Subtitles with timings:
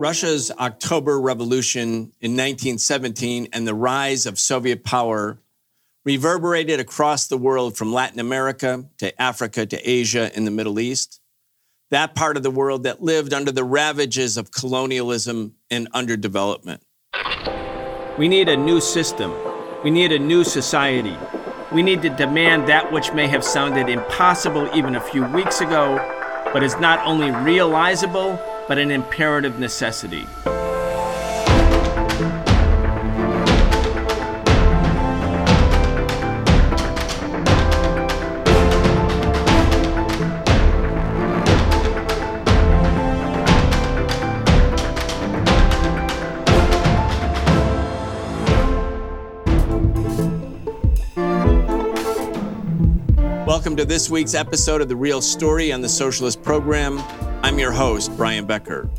[0.00, 5.38] Russia's October Revolution in 1917 and the rise of Soviet power
[6.04, 11.20] reverberated across the world from Latin America to Africa to Asia and the Middle East,
[11.90, 16.80] that part of the world that lived under the ravages of colonialism and underdevelopment.
[18.18, 19.34] We need a new system.
[19.84, 21.16] We need a new society.
[21.72, 25.96] We need to demand that which may have sounded impossible even a few weeks ago,
[26.52, 28.38] but is not only realizable,
[28.70, 30.24] but an imperative necessity.
[53.44, 57.02] Welcome to this week's episode of The Real Story on the Socialist Program.
[57.42, 58.90] I'm your host, Brian Becker.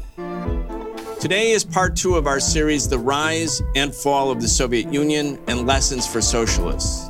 [1.20, 5.40] Today is part two of our series, The Rise and Fall of the Soviet Union
[5.48, 7.08] and Lessons for Socialists.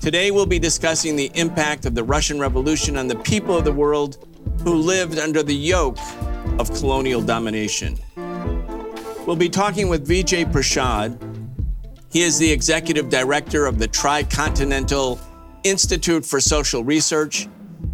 [0.00, 3.72] Today we'll be discussing the impact of the Russian Revolution on the people of the
[3.72, 4.26] world
[4.62, 5.98] who lived under the yoke
[6.58, 7.98] of colonial domination.
[9.26, 11.20] We'll be talking with Vijay Prashad.
[12.10, 15.20] He is the executive director of the Tricontinental
[15.64, 17.46] Institute for Social Research,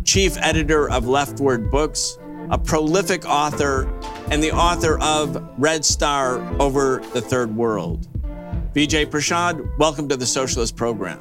[0.05, 2.19] chief editor of LeftWord Books,
[2.51, 3.89] a prolific author,
[4.31, 8.07] and the author of Red Star Over the Third World.
[8.73, 11.21] Vijay Prashad, welcome to the Socialist Program.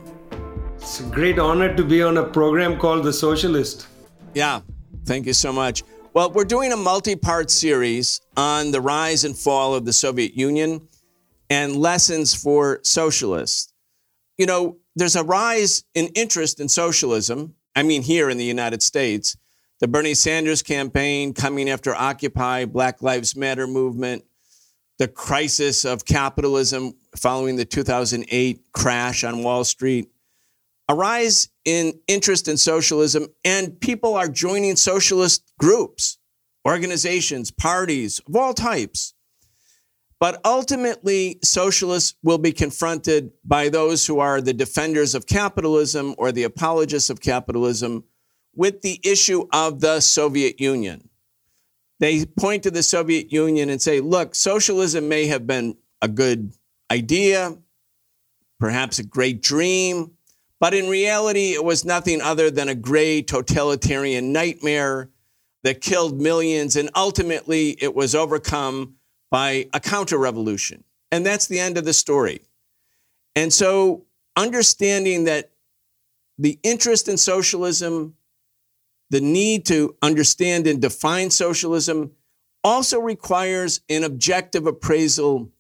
[0.75, 3.87] It's a great honor to be on a program called The Socialist.
[4.33, 4.61] Yeah,
[5.05, 5.83] thank you so much.
[6.13, 10.33] Well, we're doing a multi part series on the rise and fall of the Soviet
[10.35, 10.87] Union
[11.49, 13.73] and lessons for socialists.
[14.37, 17.55] You know, there's a rise in interest in socialism.
[17.75, 19.35] I mean, here in the United States
[19.79, 24.23] the Bernie Sanders campaign coming after Occupy, Black Lives Matter movement,
[24.97, 30.09] the crisis of capitalism following the 2008 crash on Wall Street,
[30.87, 36.17] a rise in interest in socialism, and people are joining socialist groups,
[36.65, 39.13] organizations, parties of all types.
[40.17, 46.31] But ultimately, socialists will be confronted by those who are the defenders of capitalism or
[46.31, 48.05] the apologists of capitalism
[48.55, 51.09] with the issue of the Soviet Union.
[51.99, 56.53] They point to the Soviet Union and say, look, socialism may have been a good
[56.91, 57.57] idea,
[58.59, 60.11] perhaps a great dream,
[60.59, 65.09] but in reality, it was nothing other than a gray totalitarian nightmare
[65.63, 68.95] that killed millions, and ultimately it was overcome
[69.31, 70.83] by a counter revolution.
[71.11, 72.41] And that's the end of the story.
[73.35, 74.05] And so,
[74.35, 75.51] understanding that
[76.37, 78.15] the interest in socialism
[79.09, 82.11] the need to understand and define socialism
[82.63, 85.51] also requires an objective appraisal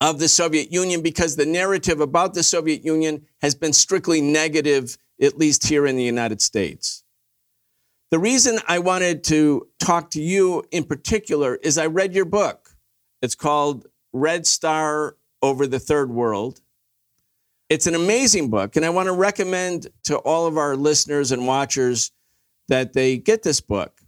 [0.00, 4.96] of the Soviet Union because the narrative about the Soviet Union has been strictly negative,
[5.20, 7.02] at least here in the United States.
[8.10, 12.70] The reason I wanted to talk to you in particular is I read your book.
[13.20, 16.60] It's called Red Star Over the Third World.
[17.68, 21.46] It's an amazing book, and I want to recommend to all of our listeners and
[21.46, 22.12] watchers
[22.68, 24.00] that they get this book.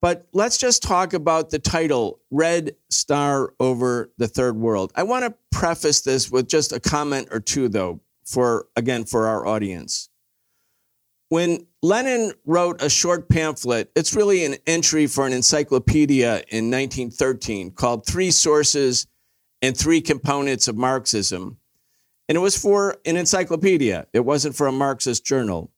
[0.00, 4.92] But let's just talk about the title, Red Star Over the Third World.
[4.94, 9.28] I want to preface this with just a comment or two, though, for again, for
[9.28, 10.10] our audience.
[11.30, 17.70] When Lenin wrote a short pamphlet, it's really an entry for an encyclopedia in 1913
[17.70, 19.06] called Three Sources
[19.62, 21.56] and Three Components of Marxism.
[22.28, 25.70] And it was for an encyclopedia, it wasn't for a Marxist journal.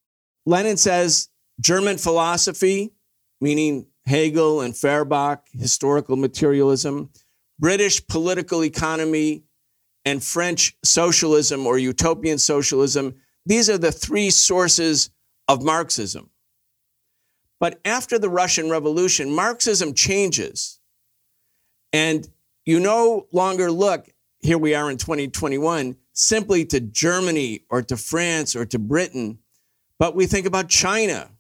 [0.45, 1.29] Lenin says
[1.61, 2.93] German philosophy,
[3.41, 7.11] meaning Hegel and Feuerbach, historical materialism,
[7.59, 9.45] British political economy,
[10.05, 13.15] and French socialism or utopian socialism.
[13.45, 15.11] These are the three sources
[15.49, 16.31] of Marxism.
[17.59, 20.79] But after the Russian Revolution, Marxism changes.
[21.93, 22.29] And
[22.65, 24.09] you no longer look,
[24.41, 29.39] here we are in 2021, simply to Germany or to France or to Britain,
[29.99, 31.31] but we think about China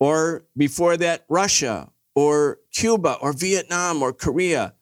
[0.00, 4.74] or before that, Russia or Cuba or Vietnam or Korea.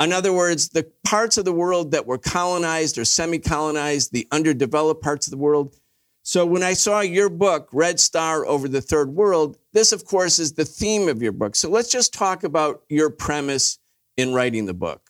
[0.00, 4.28] In other words, the parts of the world that were colonized or semi colonized, the
[4.30, 5.74] underdeveloped parts of the world.
[6.22, 10.38] So when I saw your book, Red Star Over the Third World, this, of course,
[10.38, 11.54] is the theme of your book.
[11.54, 13.78] So let's just talk about your premise
[14.16, 15.02] in writing the book.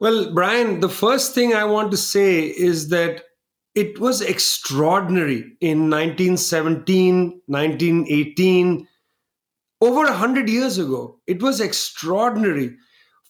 [0.00, 3.24] Well, Brian, the first thing I want to say is that
[3.78, 8.88] it was extraordinary in 1917, 1918.
[9.80, 11.20] over a hundred years ago.
[11.28, 12.76] It was extraordinary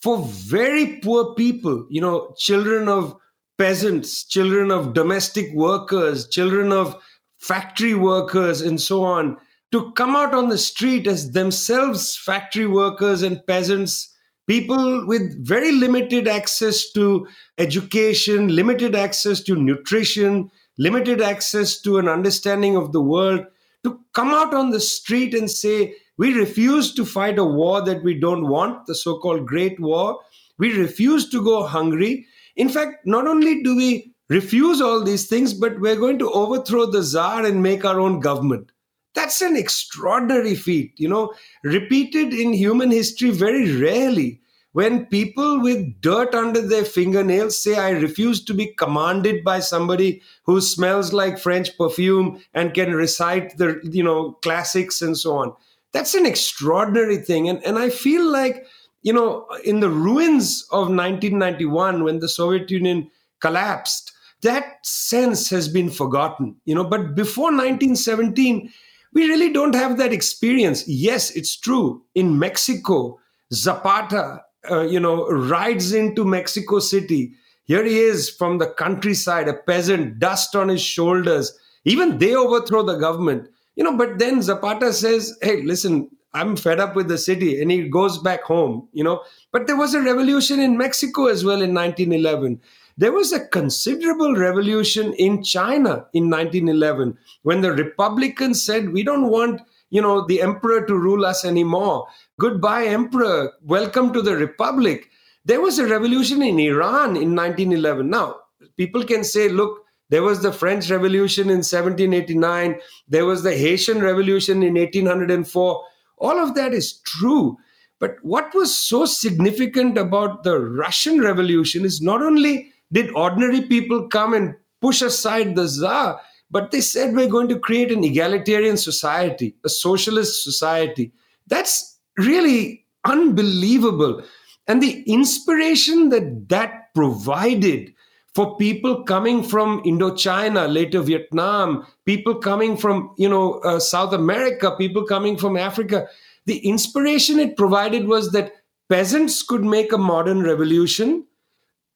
[0.03, 3.15] for very poor people, you know, children of
[3.59, 6.97] peasants, children of domestic workers, children of
[7.39, 9.37] factory workers, and so on,
[9.73, 14.09] to come out on the street as themselves factory workers and peasants,
[14.49, 17.29] people with very limited access to
[17.59, 23.45] education, limited access to nutrition, limited access to an understanding of the world,
[23.85, 28.03] to come out on the street and say, we refuse to fight a war that
[28.03, 30.19] we don't want, the so called Great War.
[30.59, 32.27] We refuse to go hungry.
[32.57, 36.87] In fact, not only do we refuse all these things, but we're going to overthrow
[36.87, 38.73] the Tsar and make our own government.
[39.15, 41.35] That's an extraordinary feat, you know,
[41.65, 44.41] repeated in human history very rarely.
[44.73, 50.23] When people with dirt under their fingernails say, I refuse to be commanded by somebody
[50.45, 55.55] who smells like French perfume and can recite the, you know, classics and so on
[55.93, 57.49] that's an extraordinary thing.
[57.49, 58.67] And, and I feel like,
[59.03, 63.11] you know, in the ruins of 1991, when the Soviet Union
[63.41, 64.13] collapsed,
[64.43, 66.85] that sense has been forgotten, you know.
[66.85, 68.71] But before 1917,
[69.15, 70.87] we really don't have that experience.
[70.87, 72.03] Yes, it's true.
[72.15, 73.19] In Mexico,
[73.53, 77.33] Zapata, uh, you know, rides into Mexico City.
[77.65, 81.53] Here he is from the countryside, a peasant, dust on his shoulders.
[81.85, 86.81] Even they overthrow the government you know but then zapata says hey listen i'm fed
[86.81, 89.23] up with the city and he goes back home you know
[89.53, 92.61] but there was a revolution in mexico as well in 1911
[92.99, 99.31] there was a considerable revolution in china in 1911 when the republicans said we don't
[99.31, 102.07] want you know the emperor to rule us anymore
[102.39, 105.09] goodbye emperor welcome to the republic
[105.45, 108.35] there was a revolution in iran in 1911 now
[108.77, 112.81] people can say look there was the French Revolution in 1789.
[113.09, 115.85] There was the Haitian Revolution in 1804.
[116.17, 117.59] All of that is true.
[118.01, 124.09] But what was so significant about the Russian Revolution is not only did ordinary people
[124.09, 126.21] come and push aside the Tsar,
[126.51, 131.13] but they said we're going to create an egalitarian society, a socialist society.
[131.47, 134.23] That's really unbelievable.
[134.67, 137.93] And the inspiration that that provided
[138.35, 144.75] for people coming from Indochina, later Vietnam, people coming from you know uh, South America,
[144.77, 146.07] people coming from Africa.
[146.47, 148.53] The inspiration it provided was that
[148.89, 151.27] peasants could make a modern revolution.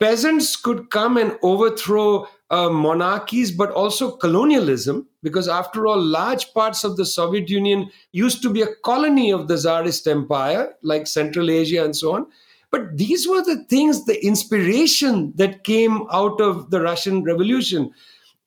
[0.03, 6.83] Peasants could come and overthrow uh, monarchies, but also colonialism, because after all, large parts
[6.83, 11.49] of the Soviet Union used to be a colony of the Tsarist Empire, like Central
[11.49, 12.27] Asia and so on.
[12.73, 17.93] But these were the things, the inspiration that came out of the Russian Revolution.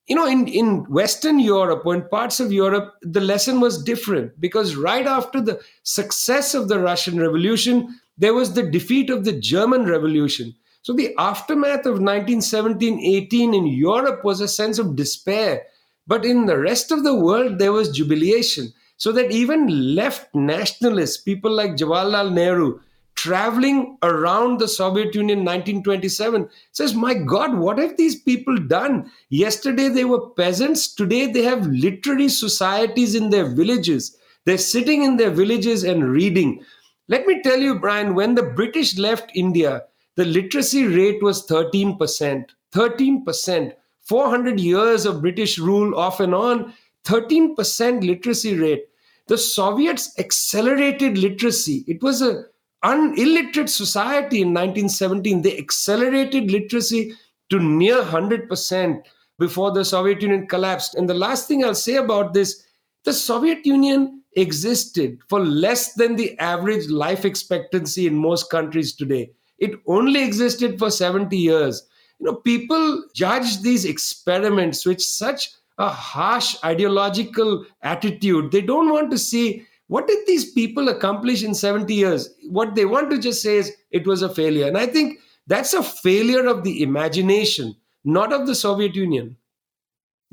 [0.07, 4.41] You know, in, in Western Europe or in parts of Europe, the lesson was different
[4.41, 9.39] because right after the success of the Russian Revolution, there was the defeat of the
[9.39, 10.53] German Revolution.
[10.85, 15.63] So the aftermath of 1917 18 in Europe was a sense of despair.
[16.05, 18.71] But in the rest of the world, there was jubilation.
[18.97, 22.81] So that even left nationalists, people like Jawaharlal Nehru,
[23.15, 29.11] traveling around the Soviet Union 1927 says, My God, what have these people done?
[29.29, 34.15] Yesterday they were peasants, today they have literary societies in their villages.
[34.45, 36.63] They're sitting in their villages and reading.
[37.07, 39.81] Let me tell you, Brian, when the British left India,
[40.15, 42.45] the literacy rate was 13%.
[42.73, 43.73] 13%.
[44.01, 46.73] 400 years of British rule off and on,
[47.05, 48.85] 13% literacy rate.
[49.27, 51.83] The Soviets accelerated literacy.
[51.87, 52.43] It was a
[52.83, 55.41] un- illiterate society in 1917.
[55.41, 57.13] They accelerated literacy
[57.49, 59.03] to near 100%
[59.39, 60.95] before the Soviet Union collapsed.
[60.95, 62.63] And the last thing I'll say about this
[63.03, 69.29] the Soviet Union existed for less than the average life expectancy in most countries today.
[69.57, 71.87] It only existed for 70 years.
[72.19, 78.51] You know, people judge these experiments with such a harsh ideological attitude.
[78.51, 82.29] They don't want to see what did these people accomplish in 70 years?
[82.49, 84.67] What they want to just say is it was a failure.
[84.67, 89.37] And I think that's a failure of the imagination, not of the Soviet Union.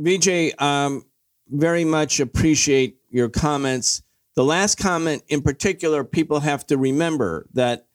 [0.00, 1.04] Vijay, um,
[1.50, 4.02] very much appreciate your comments.
[4.36, 7.86] The last comment in particular, people have to remember that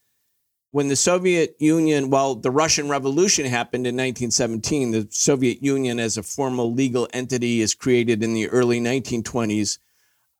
[0.71, 6.17] when the Soviet Union, well, the Russian Revolution happened in 1917, the Soviet Union as
[6.17, 9.79] a formal legal entity is created in the early 1920s.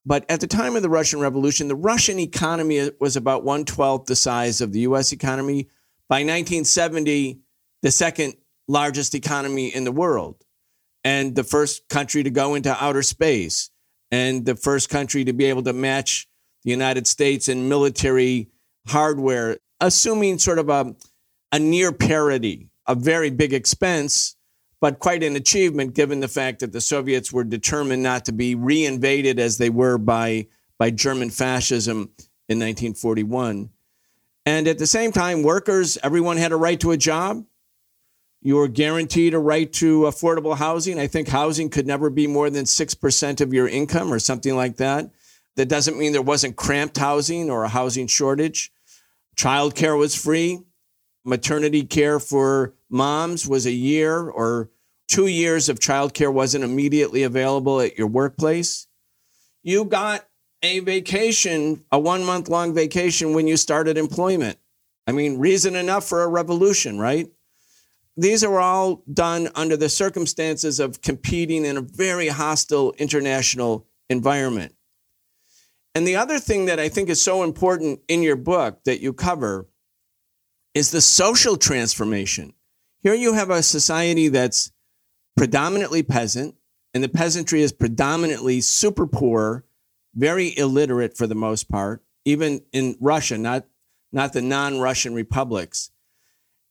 [0.06, 4.06] But at the time of the Russian Revolution, the Russian economy was about one twelfth
[4.06, 5.68] the size of the US economy.
[6.08, 7.40] By 1970,
[7.82, 8.36] the second
[8.68, 10.44] largest economy in the world,
[11.04, 13.70] and the first country to go into outer space,
[14.12, 16.28] and the first country to be able to match
[16.64, 18.50] the United States in military
[18.88, 20.96] hardware, assuming sort of a,
[21.52, 24.36] a near parity, a very big expense,
[24.80, 28.56] but quite an achievement given the fact that the Soviets were determined not to be
[28.56, 32.12] reinvaded as they were by, by German fascism
[32.48, 33.70] in 1941.
[34.46, 37.44] And at the same time, workers, everyone had a right to a job.
[38.42, 41.00] You were guaranteed a right to affordable housing.
[41.00, 44.78] I think housing could never be more than 6% of your income or something like
[44.78, 45.10] that.
[45.56, 48.72] That doesn't mean there wasn't cramped housing or a housing shortage.
[49.38, 50.60] Childcare was free.
[51.24, 54.70] Maternity care for moms was a year or
[55.08, 58.88] two years of childcare wasn't immediately available at your workplace.
[59.64, 60.28] You got
[60.64, 64.58] a vacation, a one month long vacation when you started employment.
[65.06, 67.28] I mean, reason enough for a revolution, right?
[68.18, 74.74] These are all done under the circumstances of competing in a very hostile international environment.
[75.98, 79.14] And the other thing that I think is so important in your book that you
[79.14, 79.68] cover
[80.76, 82.54] is the social transformation.
[83.00, 84.72] Here you have a society that's
[85.36, 86.54] predominantly peasant,
[86.94, 89.66] and the peasantry is predominantly super poor,
[90.14, 93.66] very illiterate for the most part, even in Russia, not,
[94.12, 95.90] not the non Russian republics.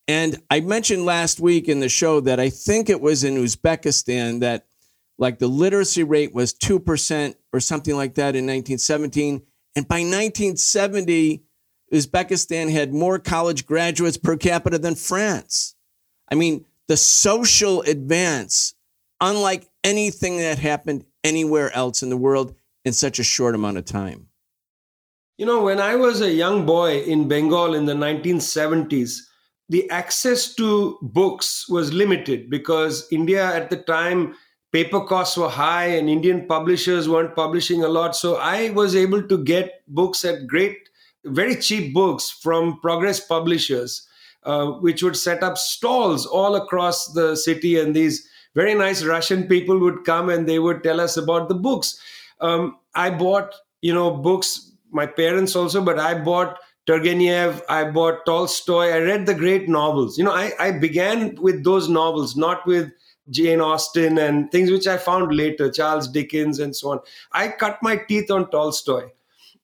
[0.07, 4.39] And I mentioned last week in the show that I think it was in Uzbekistan
[4.39, 4.67] that
[5.19, 9.43] like the literacy rate was 2% or something like that in 1917.
[9.75, 11.43] And by 1970,
[11.93, 15.75] Uzbekistan had more college graduates per capita than France.
[16.31, 18.75] I mean, the social advance,
[19.21, 23.85] unlike anything that happened anywhere else in the world in such a short amount of
[23.85, 24.29] time.
[25.39, 29.19] You know, when I was a young boy in Bengal in the 1970s,
[29.69, 34.35] the access to books was limited because India at the time
[34.77, 38.15] paper costs were high and Indian publishers weren't publishing a lot.
[38.15, 40.91] So I was able to get books at great,
[41.25, 44.07] very cheap books from Progress Publishers,
[44.43, 47.81] uh, which would set up stalls all across the city.
[47.81, 51.55] And these very nice Russian people would come and they would tell us about the
[51.55, 51.99] books.
[52.43, 58.27] Um, I bought, you know, books, my parents also, but I bought Turgenev, I bought
[58.27, 58.93] Tolstoy.
[58.93, 60.19] I read the great novels.
[60.19, 62.93] You know, I, I began with those novels, not with
[63.31, 67.01] Jane Austen and things which I found later, Charles Dickens and so on.
[67.33, 69.11] I cut my teeth on Tolstoy.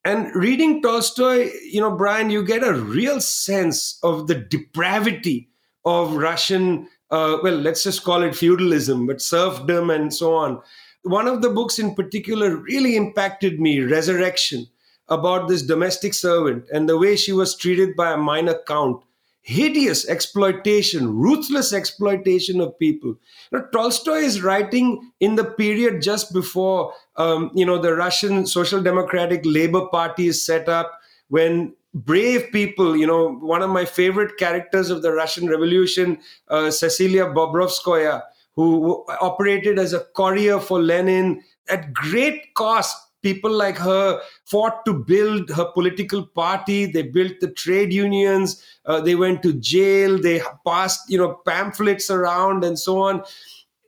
[0.04, 5.48] And reading Tolstoy, you know, Brian, you get a real sense of the depravity
[5.84, 10.60] of Russian, uh, well, let's just call it feudalism, but serfdom and so on.
[11.04, 14.66] One of the books in particular really impacted me, Resurrection,
[15.08, 19.02] about this domestic servant and the way she was treated by a minor count
[19.42, 23.16] hideous exploitation, ruthless exploitation of people.
[23.50, 28.80] Now, Tolstoy is writing in the period just before, um, you know, the Russian Social
[28.80, 30.92] Democratic Labor Party is set up,
[31.28, 36.18] when brave people, you know, one of my favorite characters of the Russian Revolution,
[36.48, 38.22] uh, Cecilia Bobrovskaya,
[38.54, 44.92] who operated as a courier for Lenin at great cost people like her fought to
[44.92, 50.40] build her political party they built the trade unions uh, they went to jail they
[50.66, 53.22] passed you know pamphlets around and so on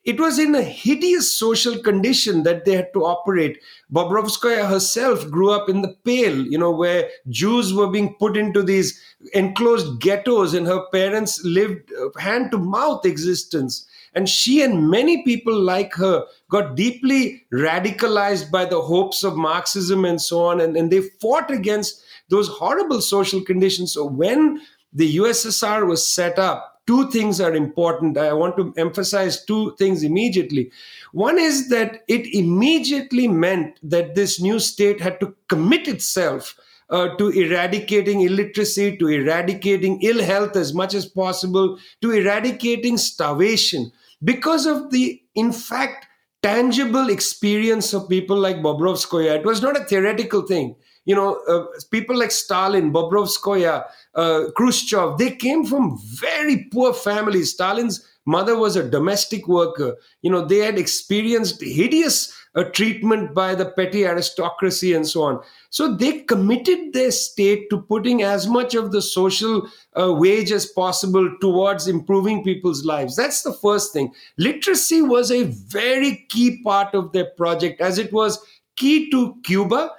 [0.05, 3.59] it was in a hideous social condition that they had to operate.
[3.93, 8.63] Bobrovskaya herself grew up in the Pale, you know, where Jews were being put into
[8.63, 9.01] these
[9.33, 13.87] enclosed ghettos, and her parents lived uh, hand to mouth existence.
[14.15, 20.05] And she and many people like her got deeply radicalized by the hopes of Marxism
[20.05, 20.61] and so on.
[20.61, 23.93] And, and they fought against those horrible social conditions.
[23.93, 24.61] So when
[24.93, 28.17] the USSR was set up, two things are important.
[28.19, 30.71] I want to emphasize two things immediately.
[31.13, 36.59] One is that it immediately meant that this new state had to commit itself
[36.91, 43.91] uh, to eradicating illiteracy, to eradicating ill health as much as possible, to eradicating starvation
[44.25, 46.07] because of the, in fact,
[46.43, 49.39] tangible experience of people like Bobrovskaya.
[49.39, 50.77] It was not a theoretical thing.
[51.07, 57.53] You know, uh, people like Stalin, Bobrovskaya, uh, Khrushchev, they came from very poor families.
[57.53, 59.97] Stalin's mother was a domestic worker.
[60.21, 65.43] You know, they had experienced hideous uh, treatment by the petty aristocracy and so on.
[65.71, 69.69] So they committed their state to putting as much of the social
[69.99, 73.17] uh, wage as possible towards improving people's lives.
[73.17, 74.13] That's the first thing.
[74.39, 78.39] Literacy was a very key part of their project, as it was
[78.77, 79.91] key to Cuba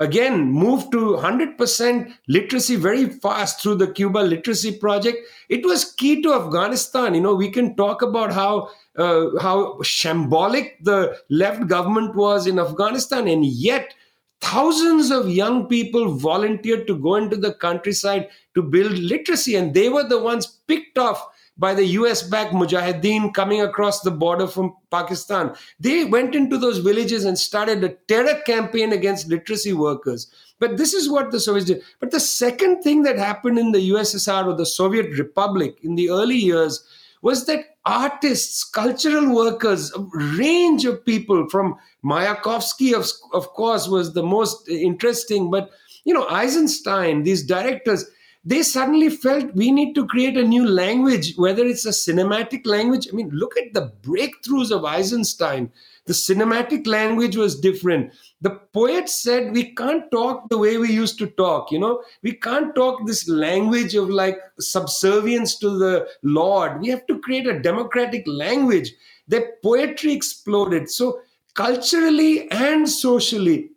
[0.00, 5.18] again moved to 100% literacy very fast through the cuba literacy project.
[5.48, 7.14] It was key to afghanistan.
[7.14, 12.58] You know we can talk about how uh, how shambolic the left government was in
[12.58, 13.94] afghanistan and yet
[14.42, 19.88] thousands of young people volunteered to go into the countryside to build literacy and they
[19.88, 21.26] were the ones picked off
[21.62, 25.54] by the US backed Mujahideen coming across the border from Pakistan.
[25.78, 30.26] They went into those villages and started a terror campaign against literacy workers.
[30.58, 31.82] But this is what the Soviets did.
[32.00, 36.10] But the second thing that happened in the USSR or the Soviet Republic in the
[36.10, 36.84] early years
[37.22, 40.00] was that artists, cultural workers, a
[40.36, 45.70] range of people from Mayakovsky, of, of course, was the most interesting, but
[46.04, 48.04] you know, Eisenstein, these directors,
[48.44, 53.06] they suddenly felt we need to create a new language, whether it's a cinematic language.
[53.08, 55.70] I mean, look at the breakthroughs of Eisenstein.
[56.06, 58.12] The cinematic language was different.
[58.40, 62.32] The poet said we can't talk the way we used to talk, you know, we
[62.32, 66.80] can't talk this language of like subservience to the Lord.
[66.80, 68.92] We have to create a democratic language.
[69.28, 70.90] Their poetry exploded.
[70.90, 71.20] So,
[71.54, 73.70] culturally and socially,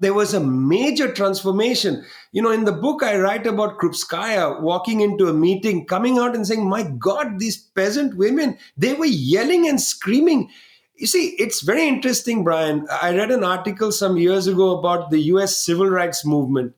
[0.00, 2.04] there was a major transformation.
[2.32, 6.36] You know, in the book, I write about Krupskaya walking into a meeting, coming out
[6.36, 10.48] and saying, My God, these peasant women, they were yelling and screaming.
[10.94, 12.86] You see, it's very interesting, Brian.
[13.02, 16.74] I read an article some years ago about the US civil rights movement.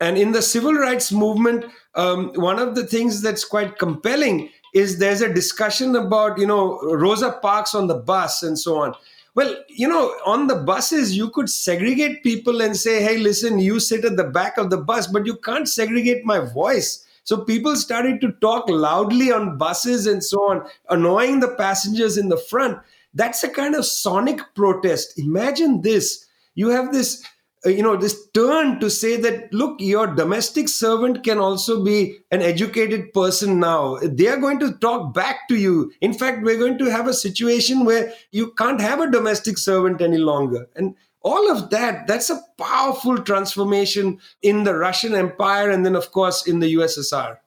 [0.00, 4.98] And in the civil rights movement, um, one of the things that's quite compelling is
[4.98, 8.94] there's a discussion about, you know, Rosa Parks on the bus and so on.
[9.34, 13.78] Well, you know, on the buses, you could segregate people and say, hey, listen, you
[13.78, 17.04] sit at the back of the bus, but you can't segregate my voice.
[17.22, 22.30] So people started to talk loudly on buses and so on, annoying the passengers in
[22.30, 22.78] the front.
[23.14, 25.18] That's a kind of sonic protest.
[25.18, 26.26] Imagine this.
[26.54, 27.22] You have this
[27.66, 32.18] Uh, you know this turn to say that look your domestic servant can also be
[32.30, 33.98] an educated person now.
[34.02, 35.92] They are going to talk back to you.
[36.00, 40.00] In fact we're going to have a situation where you can't have a domestic servant
[40.00, 40.68] any longer.
[40.76, 46.12] And all of that that's a powerful transformation in the russian empire and then of
[46.12, 47.38] course in the ussr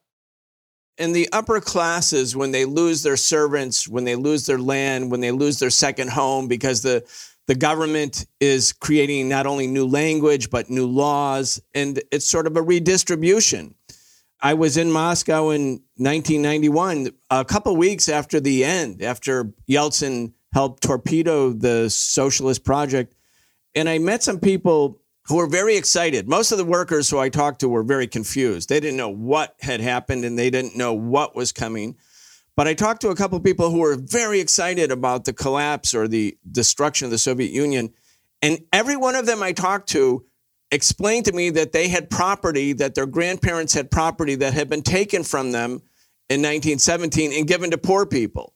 [0.98, 5.20] in the upper classes when they lose their servants when they lose their land when
[5.20, 7.02] they lose their second home because the
[7.46, 12.56] the government is creating not only new language, but new laws, and it's sort of
[12.56, 13.74] a redistribution.
[14.40, 20.82] I was in Moscow in 1991, a couple weeks after the end, after Yeltsin helped
[20.82, 23.14] torpedo the socialist project.
[23.74, 26.28] And I met some people who were very excited.
[26.28, 28.68] Most of the workers who I talked to were very confused.
[28.68, 31.96] They didn't know what had happened and they didn't know what was coming.
[32.56, 35.94] But I talked to a couple of people who were very excited about the collapse
[35.94, 37.92] or the destruction of the Soviet Union.
[38.42, 40.26] And every one of them I talked to
[40.70, 44.82] explained to me that they had property, that their grandparents had property that had been
[44.82, 45.82] taken from them
[46.28, 48.54] in 1917 and given to poor people.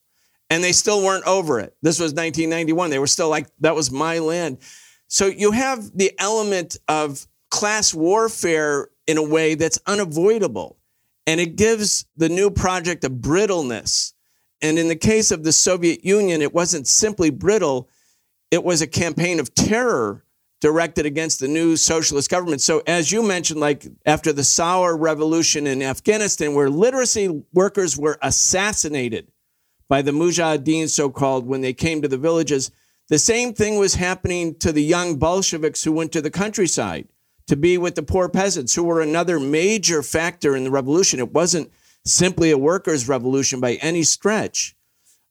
[0.49, 1.77] And they still weren't over it.
[1.83, 2.91] This was 1991.
[2.91, 4.59] They were still like, that was my land.
[5.09, 10.76] So you have the element of class warfare in a way that's unavoidable.
[11.27, 14.15] And it gives the new project a brittleness.
[14.63, 17.89] And in the case of the Soviet Union, it wasn't simply brittle,
[18.51, 20.25] it was a campaign of terror
[20.61, 22.61] directed against the new socialist government.
[22.61, 28.19] So, as you mentioned, like after the Saur revolution in Afghanistan, where literacy workers were
[28.23, 29.31] assassinated
[29.89, 32.71] by the Mujahideen, so called, when they came to the villages,
[33.09, 37.07] the same thing was happening to the young Bolsheviks who went to the countryside
[37.47, 41.21] to be with the poor peasants, who were another major factor in the revolution.
[41.21, 41.71] It wasn't
[42.05, 44.75] simply a workers' revolution by any stretch.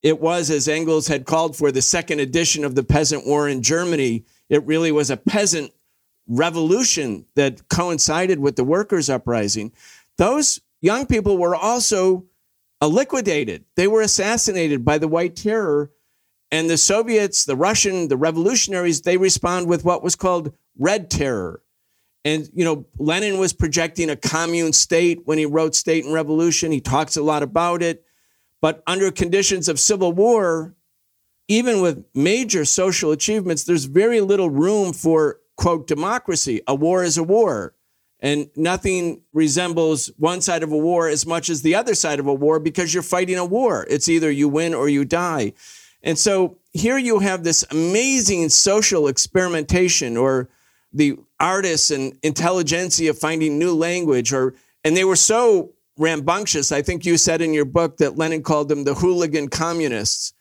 [0.01, 3.63] It was, as Engels had called for, the second edition of the peasant war in
[3.63, 4.23] Germany.
[4.49, 5.71] It really was a peasant
[6.28, 9.71] revolution that coincided with the workers' uprising.
[10.17, 12.25] Those young people were also
[12.82, 15.91] liquidated, they were assassinated by the White Terror.
[16.51, 21.63] And the Soviets, the Russian, the revolutionaries, they respond with what was called Red Terror.
[22.25, 26.71] And, you know, Lenin was projecting a commune state when he wrote State and Revolution.
[26.71, 28.03] He talks a lot about it.
[28.61, 30.75] But under conditions of civil war,
[31.47, 36.61] even with major social achievements, there's very little room for, quote, democracy.
[36.67, 37.75] A war is a war.
[38.19, 42.25] And nothing resembles one side of a war as much as the other side of
[42.25, 43.85] a war because you're fighting a war.
[43.88, 45.53] It's either you win or you die.
[46.01, 50.49] And so here you have this amazing social experimentation or
[50.95, 56.71] the artists and intelligentsia finding new language or and they were so rambunctious.
[56.71, 60.34] I think you said in your book that lenin called them the hooligan communists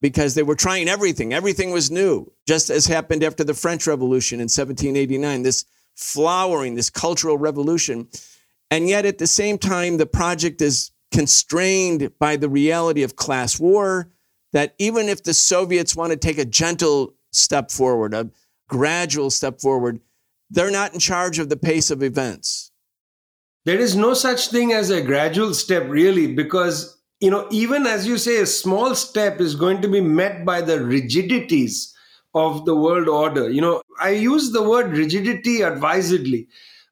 [0.00, 1.32] because they were trying everything.
[1.32, 5.64] Everything was new just as happened after the french revolution in 1789 this
[5.96, 8.08] flowering this cultural revolution.
[8.70, 13.58] And yet at the same time the project is constrained by the reality of class
[13.58, 14.08] war
[14.52, 18.30] that even if the soviets want to take a gentle step forward a
[18.68, 20.00] gradual step forward,
[20.50, 22.70] they're not in charge of the pace of events.
[23.64, 28.06] There is no such thing as a gradual step, really, because, you know, even as
[28.06, 31.92] you say, a small step is going to be met by the rigidities
[32.34, 33.50] of the world order.
[33.50, 36.46] You know, I use the word rigidity advisedly.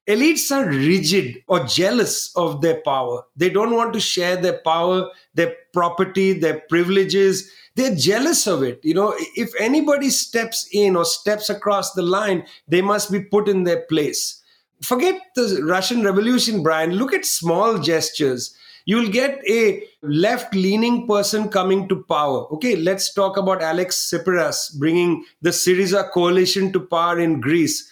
[0.08, 3.22] Elites are rigid or jealous of their power.
[3.36, 7.50] They don't want to share their power, their property, their privileges.
[7.76, 8.80] They're jealous of it.
[8.82, 13.48] You know, if anybody steps in or steps across the line, they must be put
[13.48, 14.42] in their place.
[14.82, 16.92] Forget the Russian Revolution, Brian.
[16.92, 18.56] Look at small gestures
[18.86, 22.46] you'll get a left leaning person coming to power.
[22.52, 27.90] Okay, let's talk about Alex Tsipras bringing the Syriza coalition to power in Greece.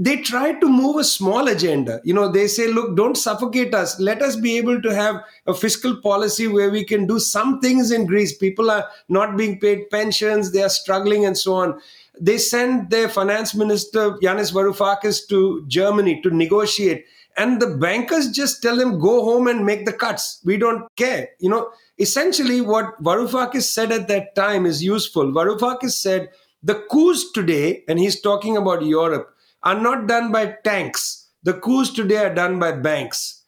[0.00, 2.00] They try to move a small agenda.
[2.04, 3.98] You know, they say, look, don't suffocate us.
[3.98, 7.90] Let us be able to have a fiscal policy where we can do some things
[7.90, 8.36] in Greece.
[8.36, 11.80] People are not being paid pensions, they are struggling, and so on
[12.20, 17.04] they send their finance minister Yanis Varoufakis to Germany to negotiate
[17.38, 21.28] and the bankers just tell them go home and make the cuts we don't care
[21.38, 26.28] you know essentially what varoufakis said at that time is useful varoufakis said
[26.62, 31.90] the coups today and he's talking about europe are not done by tanks the coups
[31.90, 33.38] today are done by banks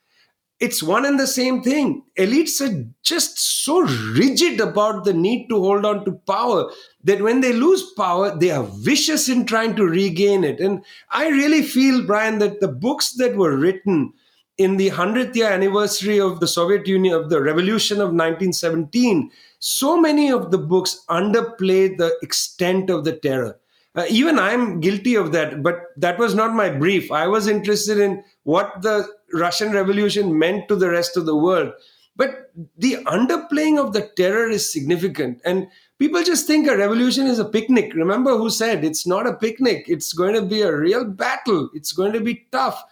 [0.61, 2.05] it's one and the same thing.
[2.19, 6.71] Elites are just so rigid about the need to hold on to power
[7.03, 10.61] that when they lose power, they are vicious in trying to regain it.
[10.61, 14.13] And I really feel, Brian, that the books that were written
[14.59, 19.99] in the 100th year anniversary of the Soviet Union, of the revolution of 1917, so
[19.99, 23.59] many of the books underplay the extent of the terror.
[23.97, 27.11] Uh, even I'm guilty of that, but that was not my brief.
[27.11, 31.73] I was interested in what the Russian Revolution meant to the rest of the world.
[32.15, 35.41] But the underplaying of the terror is significant.
[35.45, 37.95] And people just think a revolution is a picnic.
[37.95, 41.93] Remember who said it's not a picnic, it's going to be a real battle, it's
[41.93, 42.83] going to be tough.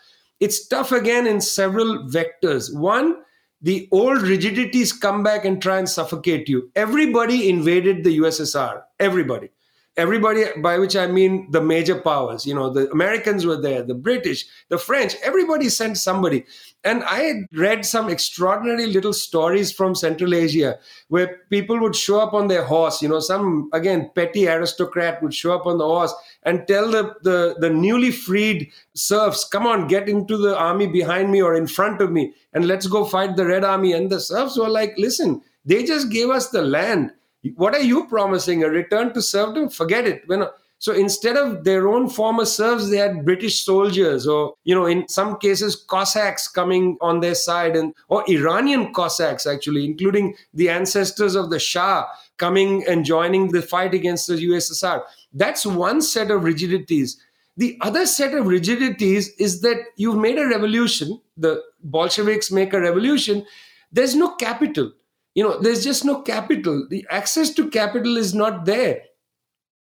[0.40, 2.74] It's tough again in several vectors.
[2.74, 3.16] One,
[3.60, 6.70] the old rigidities come back and try and suffocate you.
[6.76, 8.82] Everybody invaded the USSR.
[9.00, 9.50] Everybody
[9.98, 13.94] everybody by which i mean the major powers you know the americans were there the
[13.94, 16.44] british the french everybody sent somebody.
[16.84, 22.32] And i read some extraordinary little stories from central asia where people would show up
[22.32, 26.14] on their horse you know some again petty aristocrat would show up on the horse
[26.44, 31.32] and tell the, the, the newly freed serfs come on get into the army behind
[31.32, 33.92] me or in front of me and let's go fight the red army.
[33.92, 37.12] And the serfs were like listen they just gave us the land
[37.54, 38.64] what are you promising?
[38.64, 39.68] A return to serfdom?
[39.68, 40.22] Forget it.
[40.26, 40.44] When,
[40.80, 45.08] so instead of their own former serfs, they had British soldiers, or you know, in
[45.08, 51.34] some cases, Cossacks coming on their side, and or Iranian Cossacks actually, including the ancestors
[51.34, 55.02] of the Shah coming and joining the fight against the USSR.
[55.32, 57.20] That's one set of rigidities.
[57.56, 61.20] The other set of rigidities is that you've made a revolution.
[61.36, 63.44] The Bolsheviks make a revolution.
[63.90, 64.92] There's no capital
[65.38, 66.84] you know there's just no capital.
[66.90, 69.02] The access to capital is not there.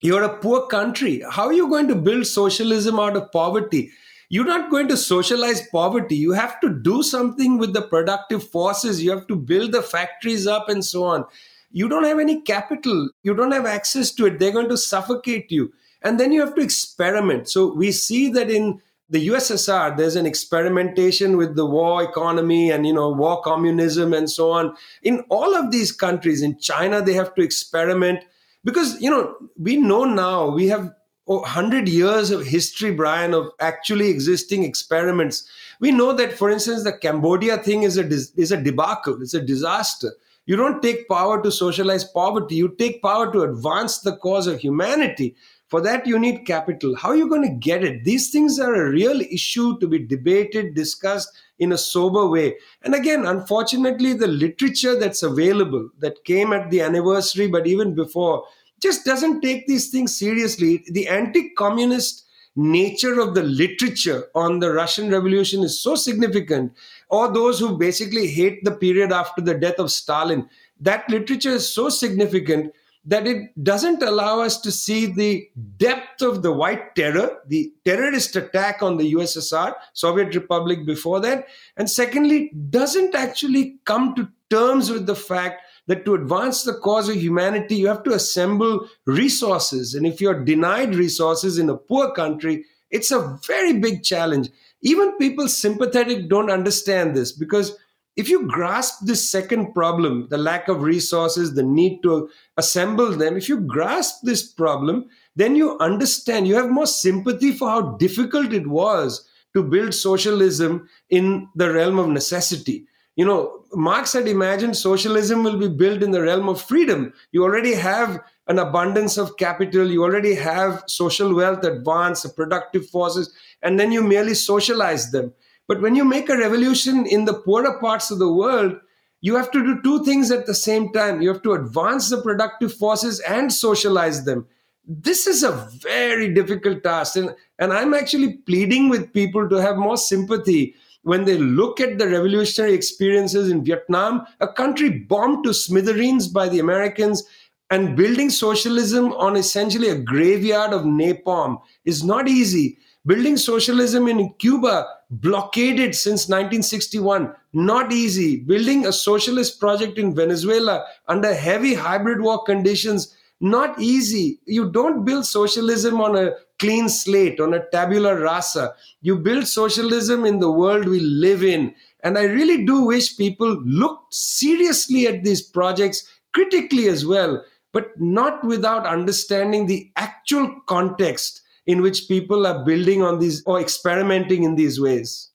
[0.02, 1.24] You're a poor country.
[1.30, 3.92] How are you going to build socialism out of poverty?
[4.30, 6.16] You're not going to socialize poverty.
[6.16, 9.04] You have to do something with the productive forces.
[9.04, 11.24] You have to build the factories up and so on.
[11.72, 13.12] You don't have any capital.
[13.22, 14.40] You don't have access to it.
[14.40, 15.72] They're going to suffocate you.
[16.02, 17.48] And then you have to experiment.
[17.48, 18.82] So we see that in
[19.14, 24.30] the USSR, there's an experimentation with the war economy and you know war communism and
[24.30, 24.76] so on.
[25.04, 28.26] In all of these countries, in China, they have to experiment
[28.64, 30.92] because you know we know now we have
[31.26, 35.48] 100 years of history, Brian, of actually existing experiments.
[35.80, 39.22] We know that, for instance, the Cambodia thing is a is a debacle.
[39.22, 40.12] It's a disaster.
[40.48, 42.56] You don't take power to socialize poverty.
[42.56, 45.36] You take power to advance the cause of humanity.
[45.74, 46.96] For that, you need capital.
[46.96, 48.04] How are you going to get it?
[48.04, 52.58] These things are a real issue to be debated, discussed in a sober way.
[52.84, 58.46] And again, unfortunately, the literature that's available that came at the anniversary, but even before,
[58.84, 60.86] just doesn't take these things seriously.
[60.92, 66.72] The anti communist nature of the literature on the Russian Revolution is so significant,
[67.10, 70.48] or those who basically hate the period after the death of Stalin,
[70.82, 72.72] that literature is so significant
[73.06, 78.36] that it doesn't allow us to see the depth of the white terror, the terrorist
[78.36, 81.48] attack on the USSR, Soviet Republic before that.
[81.76, 87.10] And secondly, doesn't actually come to terms with the fact that to advance the cause
[87.10, 89.96] of humanity, you have to assemble resources.
[89.96, 94.50] And if you're denied resources in a poor country, it's a very big challenge.
[94.82, 97.78] Even people sympathetic don't understand this because
[98.16, 103.38] if you grasp this second problem, the lack of resources, the need to assemble them,
[103.38, 108.54] if you grasp this problem, then you understand, you have more sympathy for how difficult
[108.54, 112.86] it was to build socialism in the realm of necessity.
[113.16, 117.14] You know, Marx had imagined socialism will be built in the realm of freedom.
[117.32, 123.34] You already have an abundance of capital, you already have social wealth advance, productive forces,
[123.62, 125.34] and then you merely socialize them.
[125.74, 128.76] But when you make a revolution in the poorer parts of the world,
[129.22, 131.20] you have to do two things at the same time.
[131.20, 134.46] You have to advance the productive forces and socialize them.
[134.86, 137.16] This is a very difficult task.
[137.16, 141.98] And, and I'm actually pleading with people to have more sympathy when they look at
[141.98, 147.24] the revolutionary experiences in Vietnam, a country bombed to smithereens by the Americans,
[147.72, 152.78] and building socialism on essentially a graveyard of napalm is not easy.
[153.08, 154.86] Building socialism in Cuba,
[155.22, 158.38] blockaded since 1961, not easy.
[158.38, 164.40] Building a socialist project in Venezuela under heavy hybrid war conditions, not easy.
[164.46, 168.74] You don't build socialism on a clean slate, on a tabula rasa.
[169.02, 171.76] You build socialism in the world we live in.
[172.04, 178.00] And I really do wish people looked seriously at these projects, critically as well, but
[178.00, 184.44] not without understanding the actual context in which people are building on these or experimenting
[184.44, 185.32] in these ways.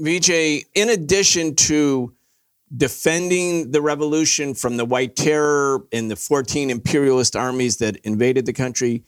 [0.00, 2.14] Vijay, in addition to
[2.76, 8.52] defending the revolution from the White Terror and the 14 imperialist armies that invaded the
[8.52, 9.04] country,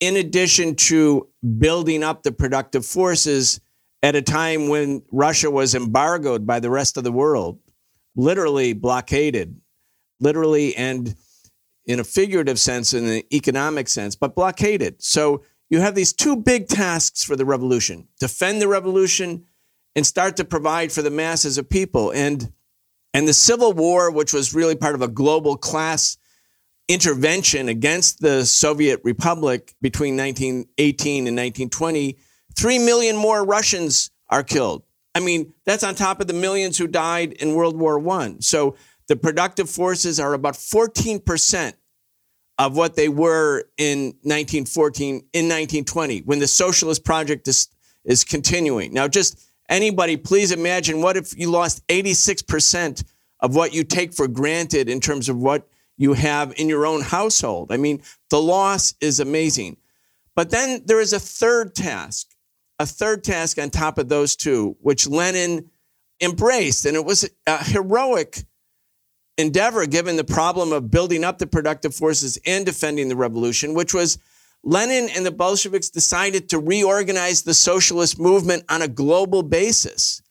[0.00, 3.60] in addition to building up the productive forces
[4.02, 7.58] at a time when Russia was embargoed by the rest of the world,
[8.14, 9.58] literally blockaded,
[10.20, 11.14] literally and
[11.86, 15.02] in a figurative sense, in an economic sense, but blockaded.
[15.02, 19.44] So you have these two big tasks for the revolution defend the revolution
[19.94, 22.12] and start to provide for the masses of people.
[22.12, 22.52] And,
[23.14, 26.18] and the Civil War, which was really part of a global class
[26.88, 32.18] intervention against the Soviet Republic between 1918 and 1920,
[32.54, 34.82] three million more Russians are killed.
[35.14, 38.36] I mean, that's on top of the millions who died in World War I.
[38.40, 38.76] So
[39.08, 41.74] the productive forces are about 14%
[42.58, 47.68] of what they were in 1914, in 1920, when the socialist project is,
[48.04, 48.92] is continuing.
[48.94, 49.38] Now, just
[49.68, 53.04] anybody, please imagine what if you lost 86%
[53.40, 57.02] of what you take for granted in terms of what you have in your own
[57.02, 57.70] household?
[57.70, 59.76] I mean, the loss is amazing.
[60.34, 62.28] But then there is a third task,
[62.78, 65.70] a third task on top of those two, which Lenin
[66.22, 66.86] embraced.
[66.86, 68.44] And it was a heroic
[69.38, 73.92] endeavor given the problem of building up the productive forces and defending the revolution, which
[73.92, 74.18] was
[74.62, 80.22] Lenin and the Bolsheviks decided to reorganize the socialist movement on a global basis.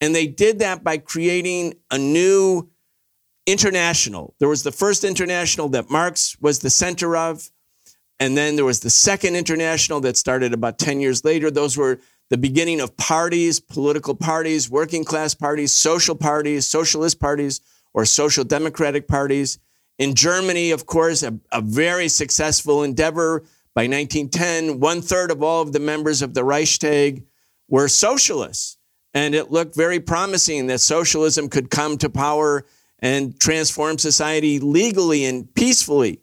[0.00, 2.70] And they did that by creating a new
[3.46, 4.34] international.
[4.38, 7.50] There was the first international that Marx was the center of.
[8.20, 11.50] And then there was the second international that started about 10 years later.
[11.50, 17.60] Those were the beginning of parties, political parties, working class parties, social parties, socialist parties
[17.94, 19.58] or social democratic parties.
[19.98, 23.44] In Germany, of course, a, a very successful endeavor.
[23.74, 27.24] By 1910, one third of all of the members of the Reichstag
[27.68, 28.78] were socialists.
[29.14, 32.64] And it looked very promising that socialism could come to power
[32.98, 36.20] and transform society legally and peacefully.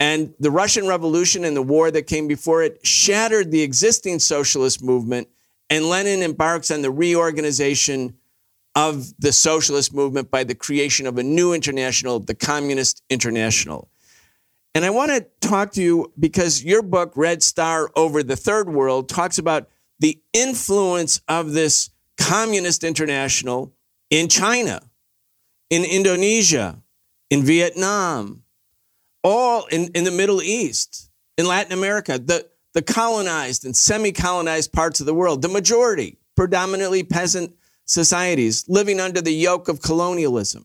[0.00, 4.82] And the Russian Revolution and the war that came before it shattered the existing socialist
[4.82, 5.28] movement.
[5.70, 8.16] And Lenin embarks on the reorganization
[8.74, 13.88] of the socialist movement by the creation of a new international, the Communist International.
[14.74, 18.70] And I want to talk to you because your book, Red Star Over the Third
[18.70, 23.74] World, talks about the influence of this Communist International
[24.10, 24.80] in China,
[25.68, 26.82] in Indonesia,
[27.30, 28.42] in Vietnam,
[29.22, 34.72] all in, in the Middle East, in Latin America, the, the colonized and semi colonized
[34.72, 37.54] parts of the world, the majority, predominantly peasant
[37.92, 40.64] societies living under the yoke of colonialism.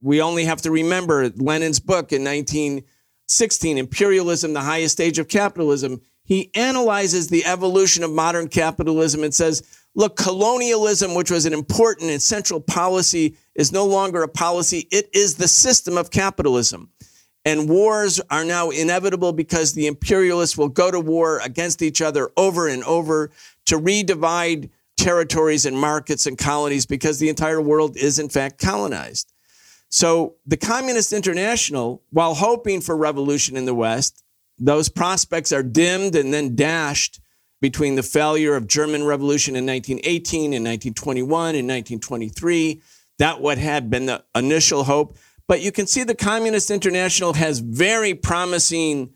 [0.00, 6.00] We only have to remember Lenin's book in 1916, Imperialism, the Highest Stage of Capitalism.
[6.22, 9.62] He analyzes the evolution of modern capitalism and says,
[9.96, 14.86] look, colonialism, which was an important and central policy, is no longer a policy.
[14.92, 16.90] It is the system of capitalism.
[17.44, 22.30] And wars are now inevitable because the imperialists will go to war against each other
[22.36, 23.30] over and over
[23.66, 29.32] to redivide territories and markets and colonies because the entire world is, in fact, colonized.
[29.88, 34.22] So the Communist International, while hoping for revolution in the West,
[34.58, 37.20] those prospects are dimmed and then dashed
[37.60, 42.82] between the failure of German revolution in 1918 and 1921 and 1923.
[43.18, 45.16] That what had been the initial hope.
[45.48, 49.12] But you can see the Communist International has very promising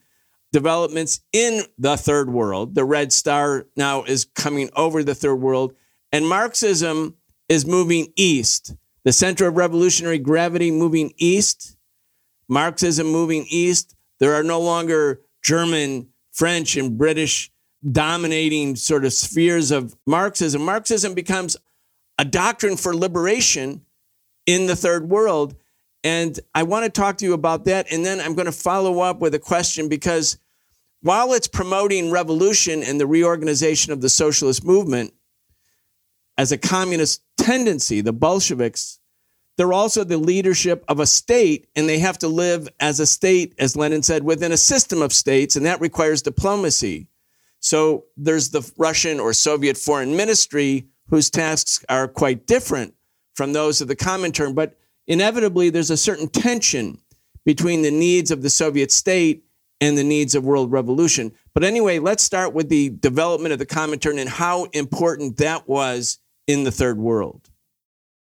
[0.53, 2.75] developments in the third world.
[2.75, 5.75] The red star now is coming over the third world,
[6.13, 7.17] and Marxism
[7.49, 8.75] is moving east.
[9.05, 11.77] The center of revolutionary gravity moving east,
[12.49, 13.95] Marxism moving east.
[14.19, 17.51] There are no longer German, French, and British
[17.91, 20.63] dominating sort of spheres of Marxism.
[20.63, 21.57] Marxism becomes
[22.19, 23.87] a doctrine for liberation
[24.47, 25.55] in the third world.
[26.03, 27.93] And I want to talk to you about that.
[27.93, 30.39] And then I'm going to follow up with a question because
[31.03, 35.13] while it's promoting revolution and the reorganization of the socialist movement
[36.39, 38.99] as a communist tendency, the Bolsheviks,
[39.57, 43.55] they're also the leadership of a state, and they have to live as a state,
[43.59, 47.09] as Lenin said, within a system of states, and that requires diplomacy.
[47.59, 52.95] So there's the Russian or Soviet foreign ministry, whose tasks are quite different
[53.35, 54.79] from those of the Comintern, but
[55.11, 56.97] inevitably there's a certain tension
[57.45, 59.45] between the needs of the Soviet state
[59.81, 61.33] and the needs of world revolution.
[61.53, 66.19] But anyway, let's start with the development of the Comintern and how important that was
[66.47, 67.51] in the third world.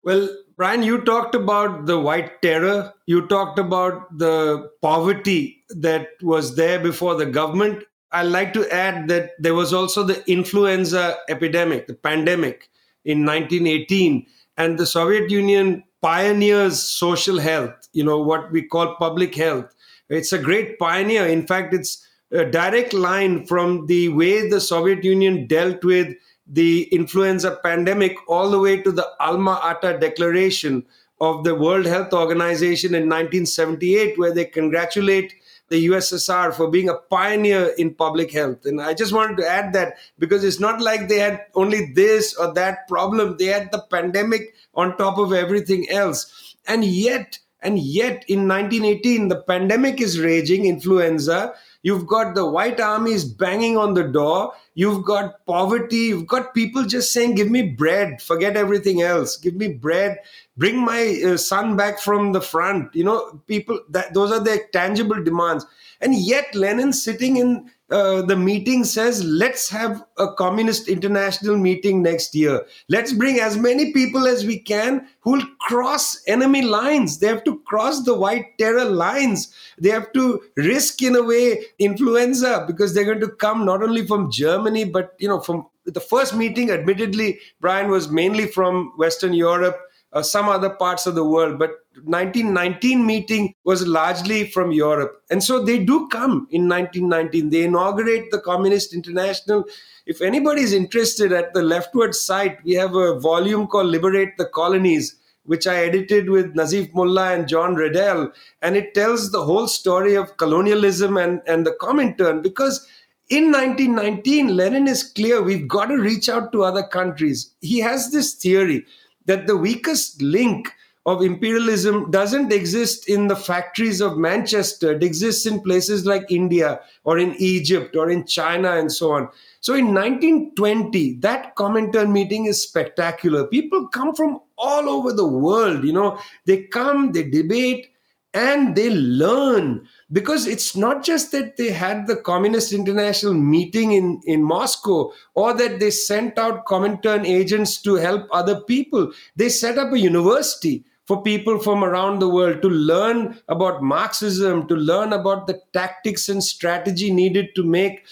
[0.03, 2.93] Well, Brian, you talked about the white terror.
[3.05, 7.83] You talked about the poverty that was there before the government.
[8.11, 12.69] I'd like to add that there was also the influenza epidemic, the pandemic
[13.05, 14.25] in 1918,
[14.57, 19.73] and the Soviet Union pioneers social health, you know, what we call public health.
[20.07, 21.25] It's a great pioneer.
[21.25, 26.15] In fact, it's a direct line from the way the Soviet Union dealt with
[26.45, 30.85] the influenza pandemic all the way to the Alma Ata Declaration
[31.21, 35.33] of the World Health Organization in 1978, where they congratulate
[35.69, 38.65] the USSR for being a pioneer in public health.
[38.65, 42.35] And I just wanted to add that because it's not like they had only this
[42.35, 46.55] or that problem, they had the pandemic on top of everything else.
[46.67, 51.53] And yet, and yet in 1918, the pandemic is raging, influenza.
[51.81, 56.11] You've got the white armies banging on the door You've got poverty.
[56.11, 59.37] You've got people just saying, Give me bread, forget everything else.
[59.37, 60.19] Give me bread.
[60.57, 62.95] Bring my uh, son back from the front.
[62.95, 65.65] You know, people, that those are their tangible demands.
[66.01, 72.01] And yet, Lenin sitting in uh, the meeting says, let's have a communist international meeting
[72.01, 72.65] next year.
[72.89, 77.19] Let's bring as many people as we can who will cross enemy lines.
[77.19, 79.53] They have to cross the white terror lines.
[79.77, 84.07] They have to risk, in a way, influenza because they're going to come not only
[84.07, 89.33] from Germany, but, you know, from the first meeting, admittedly, Brian was mainly from Western
[89.33, 89.79] Europe
[90.15, 91.59] uh, some other parts of the world.
[91.59, 91.71] But
[92.03, 95.21] 1919 meeting was largely from Europe.
[95.29, 97.49] And so they do come in 1919.
[97.49, 99.65] They inaugurate the Communist International.
[100.05, 104.45] If anybody is interested at the LeftWord site, we have a volume called Liberate the
[104.45, 108.31] Colonies which I edited with Nazeef Mollah and John Riddell.
[108.63, 112.87] And it tells the whole story of colonialism and, and the Comintern because
[113.29, 117.53] in 1919, Lenin is clear we've got to reach out to other countries.
[117.61, 118.85] He has this theory
[119.25, 120.71] that the weakest link
[121.07, 124.93] of imperialism doesn't exist in the factories of Manchester.
[124.93, 129.29] It exists in places like India or in Egypt or in China and so on.
[129.59, 133.45] So in 1920, that Comintern meeting is spectacular.
[133.45, 137.89] People come from all over the world, you know, they come, they debate,
[138.33, 144.21] and they learn because it's not just that they had the communist international meeting in,
[144.25, 149.11] in moscow or that they sent out comintern agents to help other people.
[149.35, 154.67] They set up a university for people from around the world to learn about marxism
[154.67, 158.03] to learn about the tactics and strategy needed to make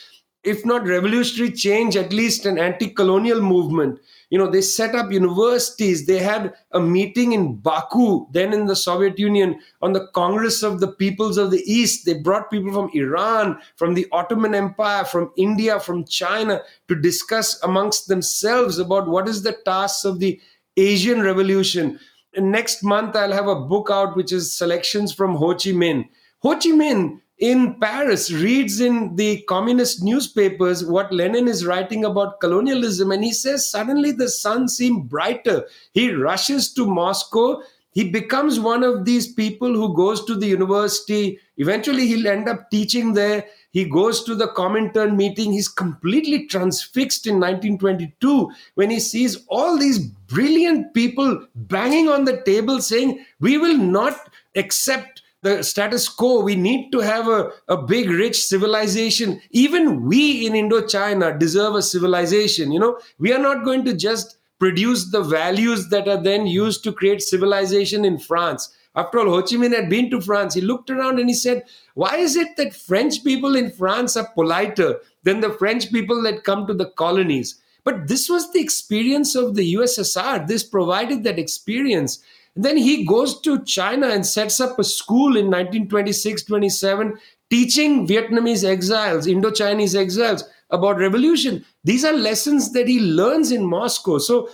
[0.43, 3.99] if not revolutionary change at least an anti-colonial movement
[4.33, 6.07] you know they set up universities.
[6.07, 10.79] They had a meeting in baku then in the soviet union on the congress of
[10.79, 12.07] the peoples of the east.
[12.07, 17.61] They brought people from iran from the ottoman empire from india from china to discuss
[17.61, 20.41] amongst themselves about what is the task of the
[20.77, 21.99] asian revolution.
[22.33, 26.09] And next month i'll have a book out which is selections from ho chi minh.
[26.39, 32.39] Ho chi minh in Paris reads in the communist newspapers what Lenin is writing about
[32.39, 35.65] colonialism, and he says suddenly the sun seemed brighter.
[35.93, 37.61] He rushes to Moscow.
[37.91, 41.39] He becomes one of these people who goes to the university.
[41.57, 43.45] Eventually, he'll end up teaching there.
[43.71, 45.51] He goes to the Comintern meeting.
[45.51, 52.41] He's completely transfixed in 1922 when he sees all these brilliant people banging on the
[52.43, 54.17] table saying, We will not
[54.55, 55.12] accept
[55.43, 56.41] the status quo.
[56.41, 59.41] We need to have a, a big, rich civilization.
[59.51, 62.71] Even we in Indochina deserve a civilization.
[62.71, 66.83] You know, we are not going to just produce the values that are then used
[66.85, 68.73] to create civilization in France.
[68.95, 70.53] After all, Ho Chi Minh had been to France.
[70.53, 71.63] He looked around and he said,
[71.95, 76.43] Why is it that French people in France are politer than the French people that
[76.43, 77.59] come to the colonies?
[77.83, 80.47] But this was the experience of the USSR.
[80.47, 82.19] This provided that experience.
[82.55, 87.17] Then he goes to China and sets up a school in 1926 27,
[87.49, 91.65] teaching Vietnamese exiles, Indo Chinese exiles about revolution.
[91.83, 94.17] These are lessons that he learns in Moscow.
[94.19, 94.49] So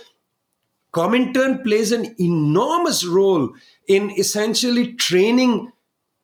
[0.92, 3.52] Comintern plays an enormous role
[3.86, 5.70] in essentially training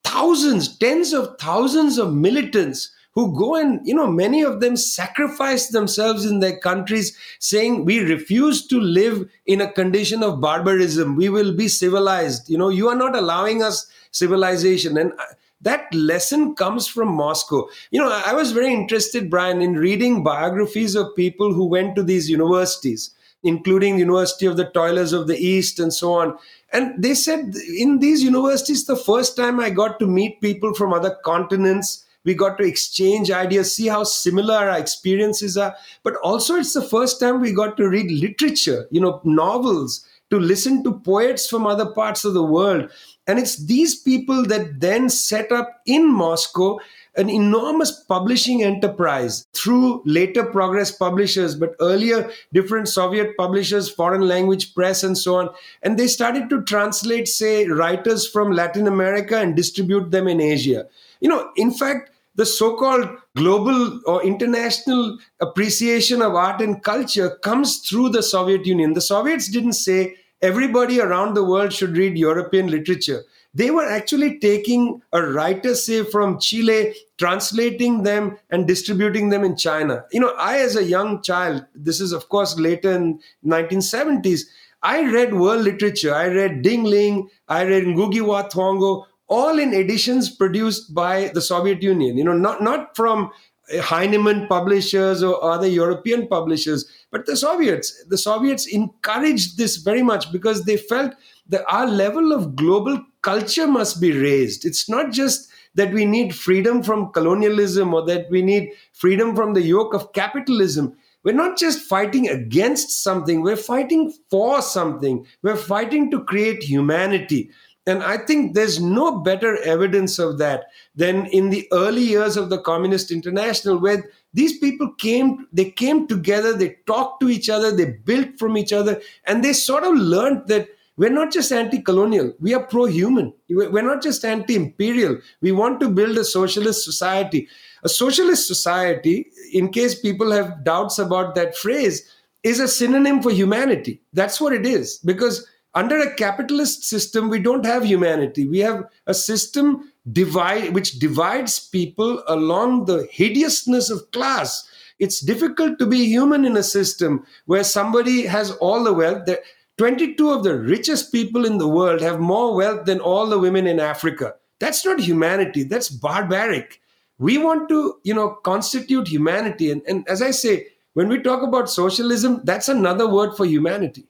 [0.02, 5.68] thousands, tens of thousands of militants who go and, you know, many of them sacrifice
[5.68, 11.16] themselves in their countries, saying, We refuse to live in a condition of barbarism.
[11.16, 12.50] We will be civilized.
[12.50, 14.98] You know, you are not allowing us civilization.
[14.98, 15.24] And uh,
[15.62, 17.68] that lesson comes from Moscow.
[17.90, 22.02] You know, I was very interested, Brian, in reading biographies of people who went to
[22.02, 23.12] these universities
[23.42, 26.36] including University of the Toilers of the East and so on.
[26.72, 30.92] And they said in these universities, the first time I got to meet people from
[30.92, 35.74] other continents, we got to exchange ideas, see how similar our experiences are.
[36.02, 40.38] But also, it's the first time we got to read literature, you know, novels, to
[40.40, 42.90] listen to poets from other parts of the world.
[43.28, 46.78] And it's these people that then set up in Moscow
[47.16, 54.74] an enormous publishing enterprise through later progress publishers, but earlier different Soviet publishers, foreign language
[54.74, 55.48] press, and so on.
[55.82, 60.86] And they started to translate, say, writers from Latin America and distribute them in Asia.
[61.20, 67.30] You know, in fact, the so called global or international appreciation of art and culture
[67.42, 68.92] comes through the Soviet Union.
[68.94, 73.22] The Soviets didn't say everybody around the world should read European literature
[73.56, 79.56] they were actually taking a writer, say, from Chile, translating them and distributing them in
[79.56, 80.04] China.
[80.12, 84.42] You know, I, as a young child, this is, of course, later in 1970s,
[84.82, 86.14] I read world literature.
[86.14, 91.40] I read Ding Ling, I read Ngugi wa Thiong'o, all in editions produced by the
[91.40, 92.16] Soviet Union.
[92.16, 93.30] You know, not, not from
[93.70, 98.04] Heinemann publishers or other European publishers, but the Soviets.
[98.08, 101.14] The Soviets encouraged this very much because they felt
[101.48, 104.64] that our level of global culture must be raised.
[104.64, 109.54] It's not just that we need freedom from colonialism or that we need freedom from
[109.54, 110.96] the yoke of capitalism.
[111.22, 115.26] We're not just fighting against something, we're fighting for something.
[115.42, 117.50] We're fighting to create humanity.
[117.86, 120.66] And I think there's no better evidence of that
[120.96, 126.08] than in the early years of the Communist International, where these people came, they came
[126.08, 129.94] together, they talked to each other, they built from each other, and they sort of
[129.94, 133.32] learned that we're not just anti colonial, we are pro human.
[133.50, 135.18] We're not just anti imperial.
[135.42, 137.48] We want to build a socialist society.
[137.84, 142.10] A socialist society, in case people have doubts about that phrase,
[142.42, 144.00] is a synonym for humanity.
[144.14, 144.98] That's what it is.
[144.98, 145.46] Because
[145.76, 148.46] under a capitalist system, we don't have humanity.
[148.46, 154.66] We have a system divide, which divides people along the hideousness of class.
[154.98, 159.26] It's difficult to be human in a system where somebody has all the wealth.
[159.26, 159.40] that
[159.76, 163.66] 22 of the richest people in the world have more wealth than all the women
[163.66, 164.34] in Africa.
[164.58, 166.80] That's not humanity, that's barbaric.
[167.18, 169.70] We want to, you know, constitute humanity.
[169.70, 174.06] And, and as I say, when we talk about socialism, that's another word for humanity.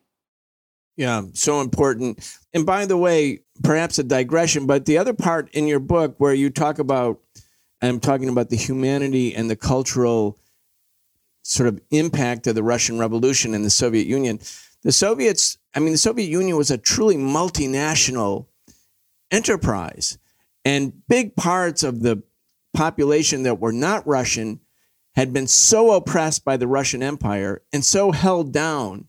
[0.96, 2.26] Yeah, so important.
[2.54, 6.32] And by the way, perhaps a digression, but the other part in your book where
[6.32, 7.20] you talk about,
[7.82, 10.38] I'm talking about the humanity and the cultural
[11.42, 14.40] sort of impact of the Russian Revolution and the Soviet Union
[14.86, 18.46] the Soviets, I mean, the Soviet Union was a truly multinational
[19.32, 20.16] enterprise.
[20.64, 22.22] And big parts of the
[22.72, 24.60] population that were not Russian
[25.16, 29.06] had been so oppressed by the Russian Empire and so held down.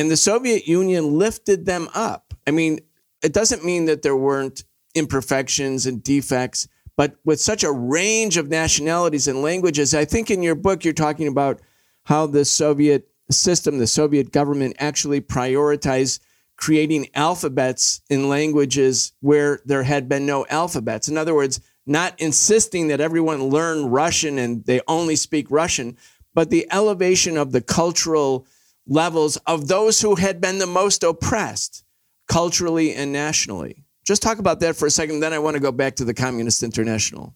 [0.00, 2.32] And the Soviet Union lifted them up.
[2.46, 2.80] I mean,
[3.22, 8.48] it doesn't mean that there weren't imperfections and defects, but with such a range of
[8.48, 11.60] nationalities and languages, I think in your book you're talking about
[12.04, 16.20] how the Soviet system, the Soviet government actually prioritized
[16.56, 21.08] creating alphabets in languages where there had been no alphabets.
[21.08, 25.98] In other words, not insisting that everyone learn Russian and they only speak Russian,
[26.32, 28.46] but the elevation of the cultural
[28.90, 31.84] levels of those who had been the most oppressed
[32.28, 33.84] culturally and nationally.
[34.04, 36.12] Just talk about that for a second, then I want to go back to the
[36.12, 37.34] Communist International.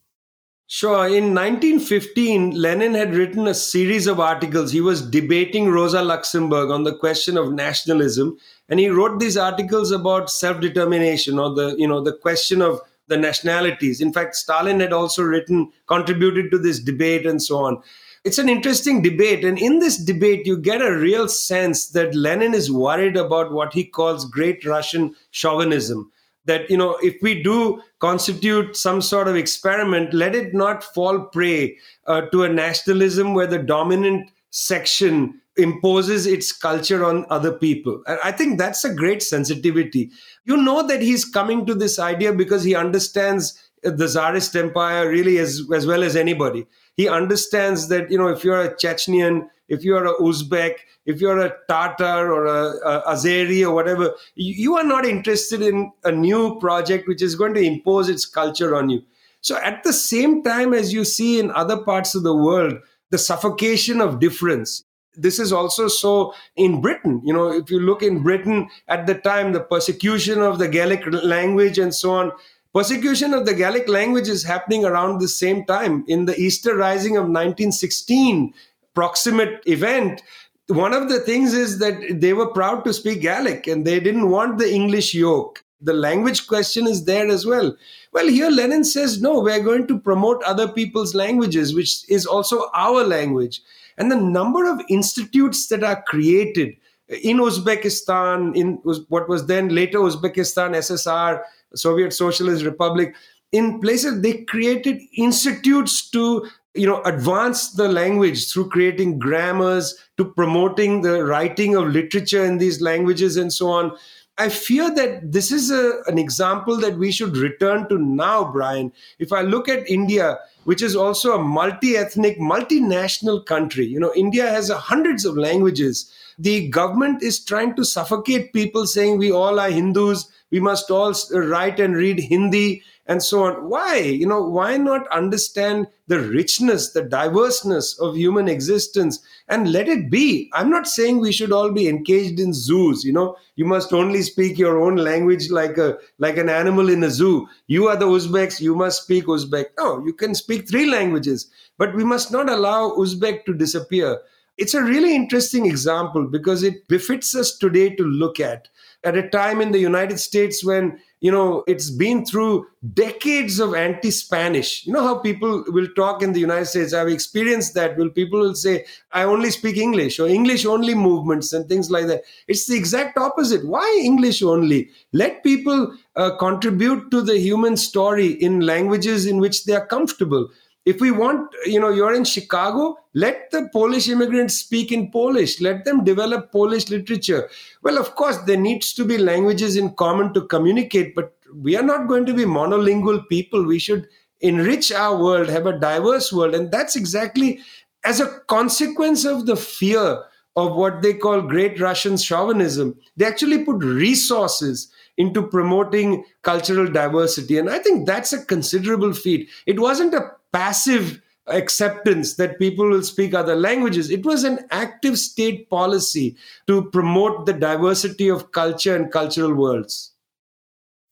[0.67, 1.07] Sure.
[1.07, 4.73] In 1915, Lenin had written a series of articles.
[4.73, 8.39] He was debating Rosa Luxemburg on the question of nationalism,
[8.69, 13.17] and he wrote these articles about self-determination or the, you know, the question of the
[13.19, 14.01] nationalities.
[14.01, 17.83] In fact, Stalin had also written, contributed to this debate and so on.
[18.25, 19.45] It's an interesting debate.
[19.45, 23.75] And in this debate, you get a real sense that Lenin is worried about what
[23.75, 26.11] he calls great Russian chauvinism.
[26.47, 31.21] That you know if we do constitute some sort of experiment let it not fall
[31.21, 38.03] prey uh, to a nationalism where the dominant section imposes its culture on other people.
[38.23, 40.11] I think that's a great sensitivity.
[40.45, 45.39] You know that he's coming to this idea because he understands the czarist empire really
[45.39, 46.67] as as well as anybody
[46.97, 50.77] he understands that you know if you're a chechenian if you're a uzbek
[51.07, 55.63] if you're a tatar or a, a azeri or whatever you, you are not interested
[55.63, 59.03] in a new project which is going to impose its culture on you.
[59.41, 62.75] So at the same time as you see in other parts of the world
[63.11, 64.85] the suffocation of difference.
[65.17, 67.21] This is also so in britain.
[67.25, 71.05] You know if you look in britain at the time the persecution of the gaelic
[71.07, 72.33] language and so on
[72.75, 76.05] Persecution of the Gaelic language is happening around the same time.
[76.09, 78.53] In the Easter Rising of 1916,
[78.95, 80.23] proximate event,
[80.67, 84.29] one of the things is that they were proud to speak Gaelic and they didn't
[84.29, 85.65] want the English yoke.
[85.83, 87.77] The language question is there as well.
[88.13, 92.71] Well, here Lenin says, no, we're going to promote other people's languages, which is also
[92.75, 93.61] our language.
[93.99, 96.77] And the number of institutes that are created
[97.09, 98.75] in Uzbekistan, in
[99.09, 101.43] what was then later Uzbekistan, SSR,
[101.75, 103.15] Soviet Socialist Republic,
[103.53, 110.25] in places they created institutes to you know advance the language through creating grammars to
[110.25, 113.97] promoting the writing of literature in these languages and so on.
[114.37, 118.93] I fear that this is a, an example that we should return to now brian.
[119.21, 124.51] If i look at india which is also a multi-ethnic multinational country you know india
[124.51, 126.13] has hundreds of languages.
[126.37, 131.13] The government is trying to suffocate people saying we all are hindus we must all
[131.13, 133.69] uh, write and read Hindi and so on.
[133.69, 133.97] Why?
[133.97, 140.13] You know, why not understand the richness, the diverseness of human existence and let it
[140.13, 140.49] be?
[140.53, 143.03] I'm not saying we should all be engaged in zoos.
[143.03, 147.03] You know, you must only speak your own language like a like an animal in
[147.03, 147.49] a zoo.
[147.67, 149.71] You are the Uzbeks, you must speak Uzbek.
[149.77, 154.21] No, you can speak three languages, but we must not allow Uzbek to disappear.
[154.57, 158.69] It's a really interesting example because it befits us today to look at
[159.05, 163.75] at a time in the United States when you know it's been through decades of
[163.75, 164.87] anti-spanish.
[164.87, 166.93] You know how people will talk in the united states?
[166.93, 171.53] I've experienced that will people will say i only speak english or english only movements
[171.55, 172.25] and things like that.
[172.47, 173.67] It's the exact opposite.
[173.67, 174.91] Why english only?
[175.13, 180.51] Let people uh, contribute to the human story in languages in which they are comfortable
[180.85, 185.61] if we want you know you're in chicago let the polish immigrants speak in polish.
[185.61, 187.49] Let them develop polish literature.
[187.83, 191.83] Well of course there needs to be languages in common to communicate but we are
[191.83, 193.65] not going to be monolingual people.
[193.65, 194.09] We should
[194.41, 196.55] enrich our world have a diverse world.
[196.55, 197.61] And that's exactly
[198.05, 200.25] as a consequence of the fear
[200.57, 207.59] of what they call great russian chauvinism they actually put resources into promoting cultural diversity.
[207.59, 209.49] And i think that's a considerable feat.
[209.67, 214.09] It wasn't a passive acceptance that people will speak other languages.
[214.11, 216.37] It was an active state policy
[216.69, 220.13] to promote the diversity of culture and cultural worlds.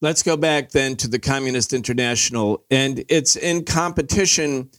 [0.00, 4.70] Let's go back then to the Communist International, and it's in competition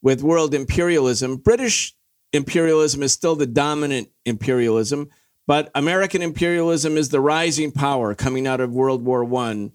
[0.00, 1.36] with world imperialism.
[1.36, 1.94] British
[2.32, 5.08] imperialism is still the dominant imperialism,
[5.46, 9.70] but American imperialism is the rising power coming out of World War I.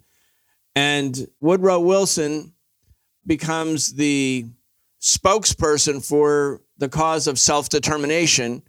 [0.75, 2.54] And Woodrow Wilson
[3.25, 4.45] becomes the
[5.01, 8.63] spokesperson for the cause of self determination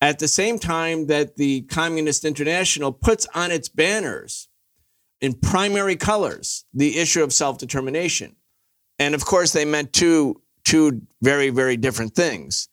[0.00, 4.48] at the same time that the Communist International puts on its banners
[5.20, 8.36] in primary colors the issue of self determination.
[8.98, 12.68] And of course, they meant two, two very, very different things.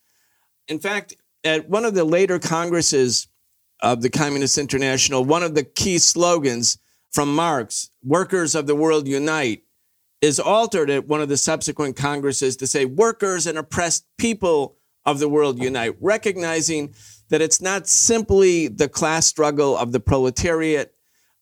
[0.68, 3.28] In fact, at one of the later congresses
[3.82, 6.78] of the Communist International, one of the key slogans
[7.12, 9.64] from Marx, Workers of the World Unite,
[10.22, 15.20] is altered at one of the subsequent Congresses to say workers and oppressed people of
[15.20, 16.94] the world unite, recognizing
[17.30, 20.94] that it's not simply the class struggle of the proletariat,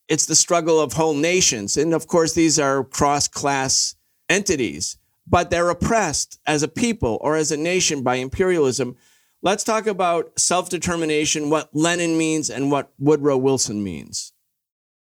[0.07, 1.75] it's the struggle of whole nations.
[1.75, 3.95] And of course, these are cross class
[4.29, 8.95] entities, but they're oppressed as a people or as a nation by imperialism.
[9.41, 14.33] Let's talk about self determination, what Lenin means, and what Woodrow Wilson means.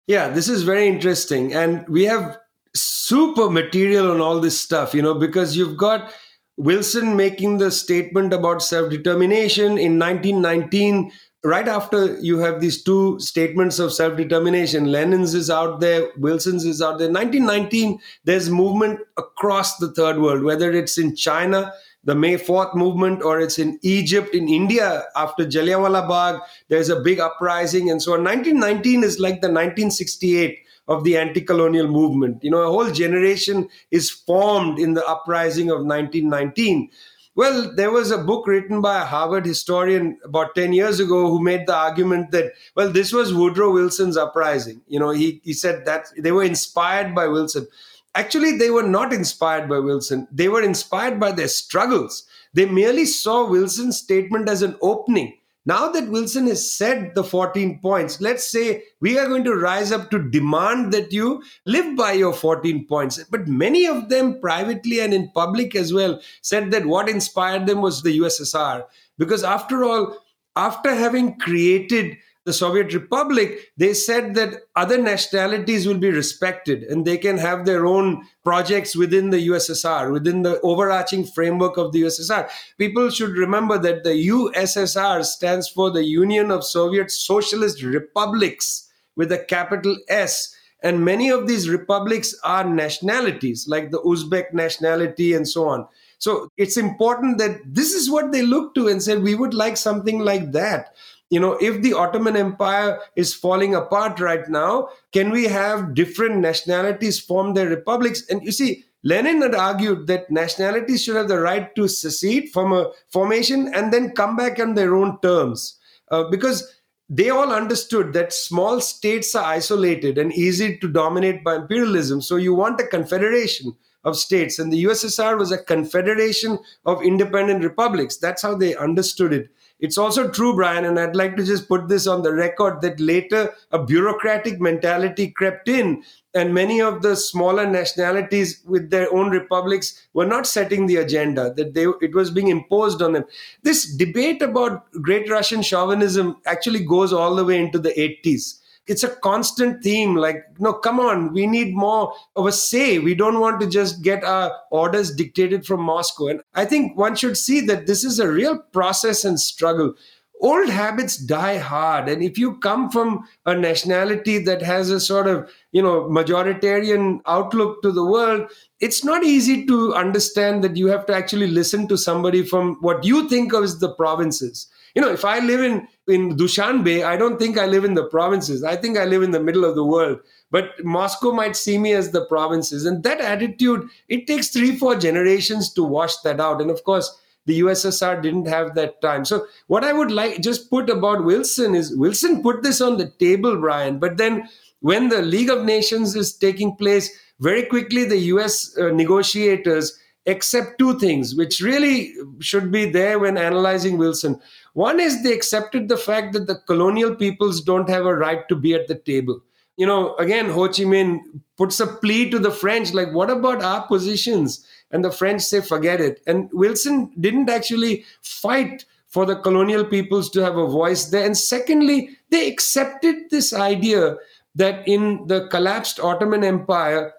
[0.06, 1.52] Yeah, this is very interesting.
[1.52, 2.38] And we have
[2.74, 6.12] super material on all this stuff, you know, because you've got
[6.56, 11.12] Wilson making the statement about self determination in 1919.
[11.44, 16.64] Right after you have these two statements of self determination, Lenin's is out there, Wilson's
[16.64, 17.08] is out there.
[17.08, 23.22] 1919, there's movement across the third world, whether it's in China, the May 4th movement,
[23.22, 28.14] or it's in Egypt, in India, after Jallianwala Bagh, there's a big uprising and so
[28.14, 28.24] on.
[28.24, 30.58] 1919 is like the 1968
[30.88, 32.42] of the anti-colonial movement.
[32.42, 36.90] You know, a whole generation is formed in the uprising of 1919.
[37.34, 41.40] Well, there was a book written by a Harvard historian about 10 years ago who
[41.40, 44.80] made the argument that, well, this was Woodrow Wilson's uprising.
[44.88, 47.68] You know, he, he said that they were inspired by Wilson.
[48.16, 50.26] Actually, they were not inspired by Wilson.
[50.32, 52.26] They were inspired by their struggles.
[52.54, 55.37] They merely saw Wilson's statement as an opening
[55.68, 59.92] now that Wilson has said the 14 points, let's say we are going to rise
[59.92, 63.22] up to demand that you live by your 14 points.
[63.24, 67.82] But many of them, privately and in public as well, said that what inspired them
[67.82, 68.86] was the USSR.
[69.18, 70.16] Because after all,
[70.56, 72.16] after having created
[72.48, 77.66] the Soviet Republic, they said that other nationalities will be respected and they can have
[77.66, 82.48] their own projects within the USSR, within the overarching framework of the USSR.
[82.78, 89.30] People should remember that the USSR stands for the Union of Soviet Socialist Republics with
[89.30, 90.56] a capital S.
[90.82, 95.86] And many of these republics are nationalities, like the Uzbek nationality and so on.
[96.16, 99.76] So it's important that this is what they look to and said, we would like
[99.76, 100.94] something like that
[101.30, 106.38] you know if the ottoman empire is falling apart right now can we have different
[106.38, 108.22] nationalities form their republics?
[108.28, 112.72] And you see lenin had argued that nationalities should have the right to secede from
[112.72, 115.78] a formation and then come back on their own terms.
[116.10, 116.74] Uh, because
[117.08, 122.20] they all understood that small states are isolated and easy to dominate by imperialism.
[122.20, 123.74] So you want a confederation
[124.04, 128.16] of states and the ussr was a confederation of independent republics.
[128.16, 129.50] That's how they understood it
[129.80, 132.98] it's also true, Brian, and I'd like to just put this on the record that
[132.98, 136.02] later a bureaucratic mentality crept in,
[136.34, 141.54] and many of the smaller nationalities with their own republics were not setting the agenda,
[141.54, 143.24] that they, it was being imposed on them.
[143.62, 148.58] This debate about great Russian chauvinism actually goes all the way into the 80s
[148.88, 152.98] it's a constant theme like no come on we need more of a say.
[152.98, 156.28] We don't want to just get our orders dictated from moscow.
[156.28, 159.94] And i think one should see that this is a real process and struggle.
[160.40, 162.08] Old habits die hard.
[162.08, 167.20] And if you come from a nationality that has a sort of you know majoritarian
[167.26, 168.48] outlook to the world
[168.80, 173.04] it's not easy to understand that you have to actually listen to somebody from what
[173.04, 174.68] you think of as the provinces.
[174.94, 178.06] You know if i live in in Dushanbe, I don't think I live in the
[178.06, 178.64] provinces.
[178.64, 180.20] I think I live in the middle of the world.
[180.50, 182.86] But Moscow might see me as the provinces.
[182.86, 186.62] And that attitude, it takes three, four generations to wash that out.
[186.62, 189.24] And of course, the USSR didn't have that time.
[189.24, 193.10] So, what I would like just put about Wilson is Wilson put this on the
[193.18, 193.98] table, Brian.
[193.98, 194.48] But then,
[194.80, 200.78] when the League of Nations is taking place, very quickly the US uh, negotiators accept
[200.78, 204.38] two things, which really should be there when analyzing Wilson.
[204.78, 208.54] One is they accepted the fact that the colonial peoples don't have a right to
[208.54, 209.40] be at the table.
[209.76, 211.18] You know, again, Ho Chi Minh
[211.56, 214.64] puts a plea to the French, like, what about our positions?
[214.92, 216.20] And the French say, forget it.
[216.28, 221.26] And Wilson didn't actually fight for the colonial peoples to have a voice there.
[221.26, 224.14] And secondly, they accepted this idea
[224.54, 227.14] that in the collapsed Ottoman Empire,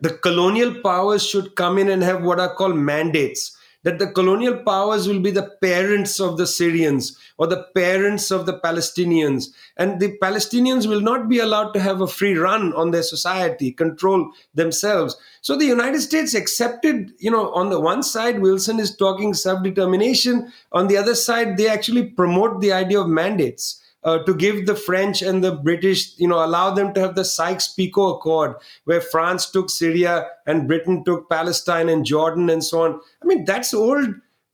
[0.00, 4.56] the colonial powers should come in and have what are called mandates that the colonial
[4.58, 9.46] powers will be the parents of the Syrians or the parents of the Palestinians.
[9.76, 13.72] And the Palestinians will not be allowed to have a free run on their society,
[13.72, 15.16] control themselves.
[15.40, 19.62] So the United States accepted, you know, on the one side, Wilson is talking self
[19.62, 20.52] determination.
[20.70, 24.74] On the other side, they actually promote the idea of mandates uh, to give the
[24.74, 29.50] French and the British, you know, allow them to have the Sykes-Picot Accord, where France
[29.50, 33.00] took Syria and Britain took Palestine and Jordan and so on.
[33.22, 34.08] I mean, that's old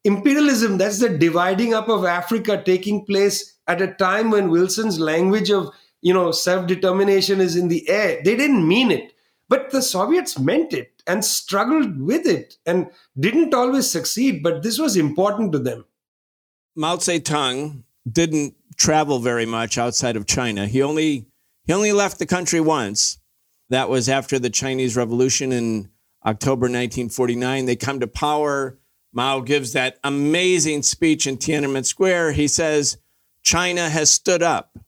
[0.05, 0.79] imperialism.
[0.79, 5.71] That's the dividing up of Africa taking place at a time when Wilson's language of,
[6.03, 8.21] you know, self-determination is in the air.
[8.25, 9.13] They didn't mean it,
[9.49, 14.43] but the Soviets meant it and struggled with it and didn't always succeed.
[14.43, 15.87] But this was important to them.
[16.77, 20.67] Mao Zedong didn't travel very much outside of China.
[20.67, 21.27] He only
[21.67, 23.19] he only left the country once.
[23.71, 25.91] That was after the Chinese Revolution in
[26.25, 27.67] October 1949.
[27.67, 28.79] They come to power.
[29.13, 32.33] Mao gives that amazing speech in Tiananmen Square.
[32.33, 32.97] He says,
[33.43, 34.79] China has stood up,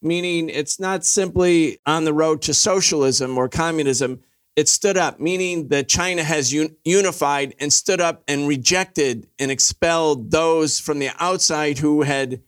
[0.00, 4.20] meaning it's not simply on the road to socialism or communism.
[4.54, 9.50] It stood up, meaning that China has un- unified and stood up and rejected and
[9.50, 12.42] expelled those from the outside who had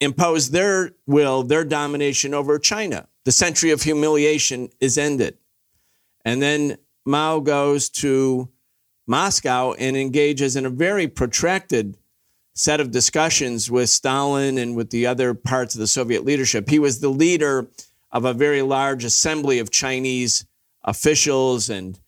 [0.00, 3.08] impose their will, their domination over China.
[3.24, 5.38] The century of humiliation is ended.
[6.24, 8.48] And then Mao goes to
[9.06, 11.96] Moscow and engages in a very protracted
[12.54, 16.68] set of discussions with Stalin and with the other parts of the Soviet leadership.
[16.68, 17.68] He was the leader
[18.10, 20.44] of a very large assembly of Chinese
[20.82, 21.98] officials and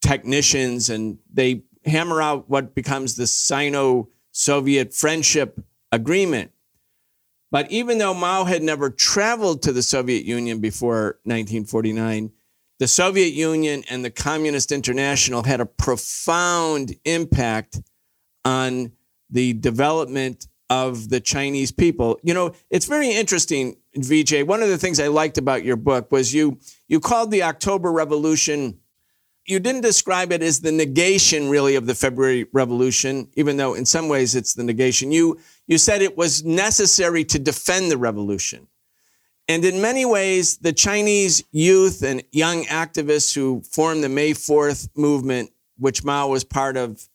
[0.00, 5.60] technicians, and they hammer out what becomes the Sino Soviet Friendship
[5.92, 6.50] Agreement.
[7.50, 12.32] But even though Mao had never traveled to the Soviet Union before 1949,
[12.78, 17.80] the Soviet Union and the Communist International had a profound impact
[18.44, 18.92] on
[19.30, 22.18] the development of the Chinese people.
[22.22, 24.46] You know, it's very interesting, Vijay.
[24.46, 27.92] One of the things I liked about your book was you you called the October
[27.92, 28.78] Revolution.
[29.46, 33.86] You didn't describe it as the negation, really, of the February Revolution, even though in
[33.86, 35.12] some ways it's the negation.
[35.12, 38.66] You you said it was necessary to defend the revolution.
[39.48, 44.88] And in many ways, the Chinese youth and young activists who formed the May 4th
[44.96, 47.08] movement, which Mao was part of,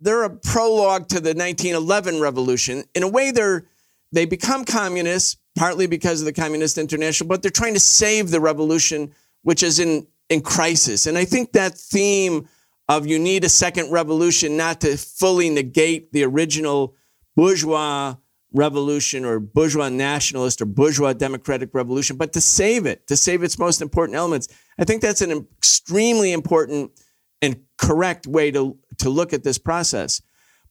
[0.00, 2.84] they're a prologue to the 1911 revolution.
[2.94, 3.66] In a way, they're
[4.10, 8.40] they become communists partly because of the Communist International, but they're trying to save the
[8.40, 11.06] revolution, which is in in crisis.
[11.06, 12.46] And I think that theme
[12.88, 16.94] of you need a second revolution not to fully negate the original
[17.34, 18.16] bourgeois
[18.52, 23.58] revolution or bourgeois nationalist or bourgeois democratic revolution, but to save it, to save its
[23.58, 24.48] most important elements.
[24.78, 26.92] I think that's an extremely important
[27.40, 30.20] and correct way to, to look at this process.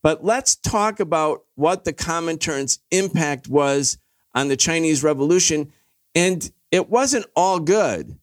[0.01, 3.97] But let's talk about what the Comintern's impact was
[4.35, 5.71] on the Chinese Revolution.
[6.15, 8.17] And it wasn't all good,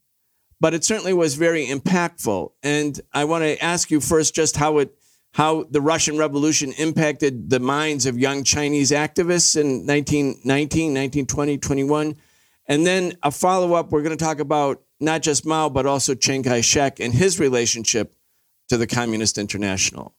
[0.61, 2.53] but it certainly was very impactful.
[2.63, 4.95] And I want to ask you first just how it
[5.35, 12.17] how the Russian Revolution impacted the minds of young Chinese activists in 1919, 1920, 21.
[12.67, 16.17] And then a follow up, we're going to talk about not just Mao, but also
[16.17, 18.15] Chiang Kai shek and his relationship
[18.69, 20.15] to the Communist International.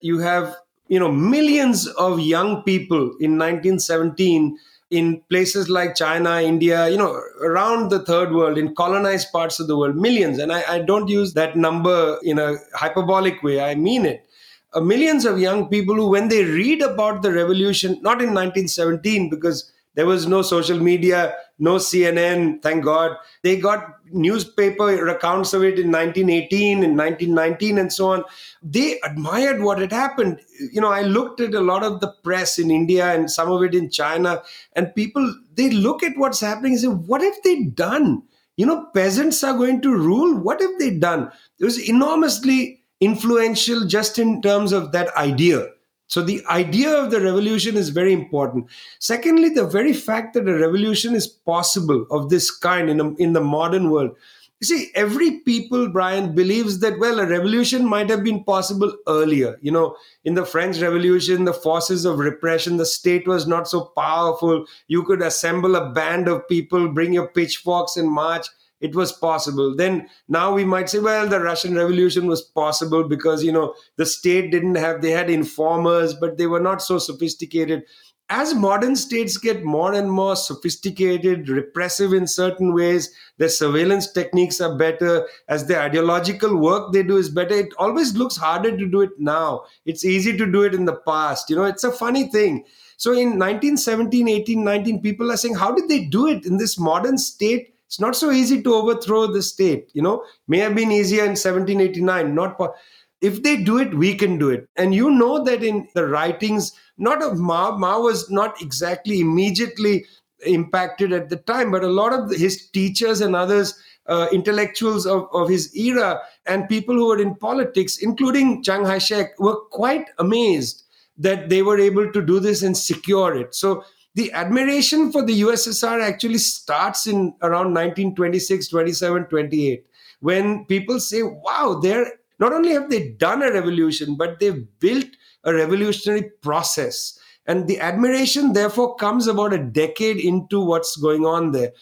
[0.00, 0.54] You have,
[0.88, 4.58] you know, millions of young people in 1917
[4.90, 9.66] in places like China, India, you know, around the third world, in colonized parts of
[9.66, 10.38] the world, millions.
[10.38, 14.26] And I, I don't use that number in a hyperbolic way, I mean it.
[14.72, 19.30] Uh, millions of young people who, when they read about the revolution, not in 1917,
[19.30, 23.16] because there was no social media, no CNN, thank God.
[23.42, 28.24] They got newspaper accounts of it in 1918 and 1919 and so on.
[28.62, 30.40] They admired what had happened.
[30.72, 33.62] You know, I looked at a lot of the press in India and some of
[33.62, 34.42] it in China,
[34.74, 38.22] and people, they look at what's happening and say, what have they done?
[38.56, 40.38] You know, peasants are going to rule.
[40.38, 41.30] What have they done?
[41.58, 45.68] It was enormously influential just in terms of that idea
[46.14, 48.66] so the idea of the revolution is very important.
[49.00, 53.32] Secondly, the very fact that a revolution is possible of this kind in, a, in
[53.32, 54.12] the modern world.
[54.60, 59.58] You see, every people, Brian, believes that, well, a revolution might have been possible earlier.
[59.60, 63.86] You know, in the French Revolution, the forces of repression, the state was not so
[63.98, 64.66] powerful.
[64.86, 68.46] You could assemble a band of people, bring your pitchforks and march
[68.80, 73.42] it was possible then now we might say well the russian revolution was possible because
[73.42, 77.82] you know the state didn't have they had informers but they were not so sophisticated
[78.30, 84.62] as modern states get more and more sophisticated, repressive in certain ways, their surveillance techniques
[84.62, 88.86] are better, as the ideological work they do is better, it always looks harder to
[88.86, 89.64] do it now.
[89.84, 91.50] It's easy to do it in the past.
[91.50, 92.64] You know, it's a funny thing.
[92.96, 96.78] So in 1917, 18, 19, people are saying, how did they do it in this
[96.78, 97.73] modern state?
[97.94, 99.88] It's not so easy to overthrow the state.
[99.94, 102.34] You know, may have been easier in 1789.
[102.34, 102.74] Not po-
[103.20, 104.68] if they do it, we can do it.
[104.74, 110.06] And you know that in the writings, not of Mao, Mao was not exactly immediately
[110.44, 113.78] impacted at the time, but a lot of his teachers and others.
[114.06, 118.98] Uh, intellectuals of, of his era and people who were in politics, including Chiang Kai
[118.98, 120.82] shek, were quite amazed
[121.16, 123.54] that they were able to do this and secure it.
[123.54, 123.82] So
[124.14, 129.86] the admiration for the USSR actually starts in around 1926, 27, 28,
[130.20, 135.06] when people say, wow, they're not only have they done a revolution, but they've built
[135.44, 137.18] a revolutionary process.
[137.46, 141.72] And the admiration, therefore, comes about a decade into what's going on there.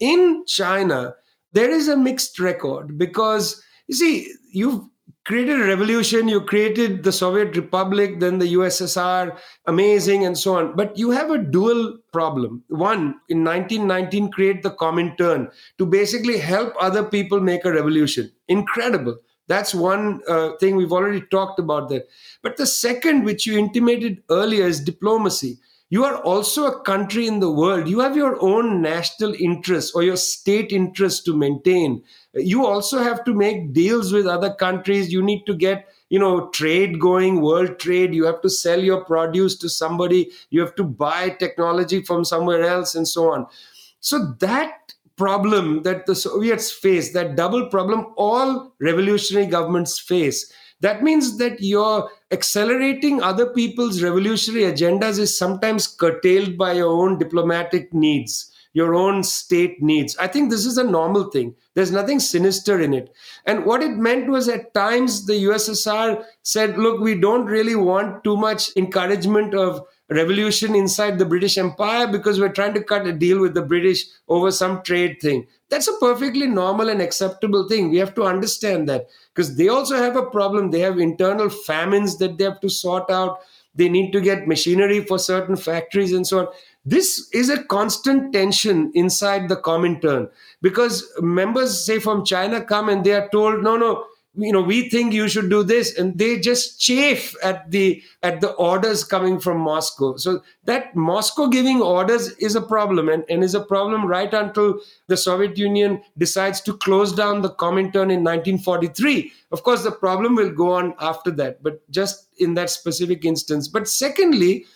[0.00, 1.14] In China,
[1.52, 4.82] there is a mixed record because you see, you've
[5.28, 10.74] created a revolution, you created the Soviet Republic, then the USSR, amazing, and so on.
[10.74, 12.64] But you have a dual problem.
[12.68, 18.32] One, in 1919, create the Comintern to basically help other people make a revolution.
[18.48, 19.18] Incredible.
[19.48, 22.04] That's one uh, thing we've already talked about there.
[22.42, 25.58] But the second, which you intimated earlier, is diplomacy
[25.90, 27.88] you are also a country in the world.
[27.88, 32.02] You have your own national interests or your state interests to maintain.
[32.34, 35.12] You also have to make deals with other countries.
[35.12, 39.04] You need to get you know trade going world trade you have to sell your
[39.04, 43.46] produce to somebody you have to buy technology from somewhere else and so on
[44.00, 50.50] So that problem that the Soviets face, that double problem, all revolutionary governments face.
[50.80, 57.18] That means that you're accelerating other people's revolutionary agendas is sometimes curtailed by your own
[57.18, 60.16] diplomatic needs your own state needs.
[60.18, 61.54] I think this is a normal thing.
[61.74, 63.12] There's nothing sinister in it.
[63.46, 68.22] And what it meant was at times the USSR said, look, we don't really want
[68.24, 73.12] too much encouragement of revolution inside the British Empire because we're trying to cut a
[73.12, 75.46] deal with the British over some trade thing.
[75.70, 77.90] That's a perfectly normal and acceptable thing.
[77.90, 79.08] We have to understand that
[79.38, 80.72] because they also have a problem.
[80.72, 83.38] They have internal famines that they have to sort out.
[83.72, 86.48] They need to get machinery for certain factories and so on.
[86.84, 90.28] This is a constant tension inside the Comintern
[90.60, 94.88] because members, say from China, come and they are told, no, no, you know we
[94.88, 99.40] think you should do this and they just chafe at the at the orders coming
[99.40, 100.16] from moscow.
[100.16, 104.80] So that moscow giving orders is a problem and, and is a problem right until
[105.08, 110.36] the soviet union decides to close down the comintern in 1943 of course the problem
[110.36, 113.66] will go on after that but just in that specific instance.
[113.66, 114.66] But secondly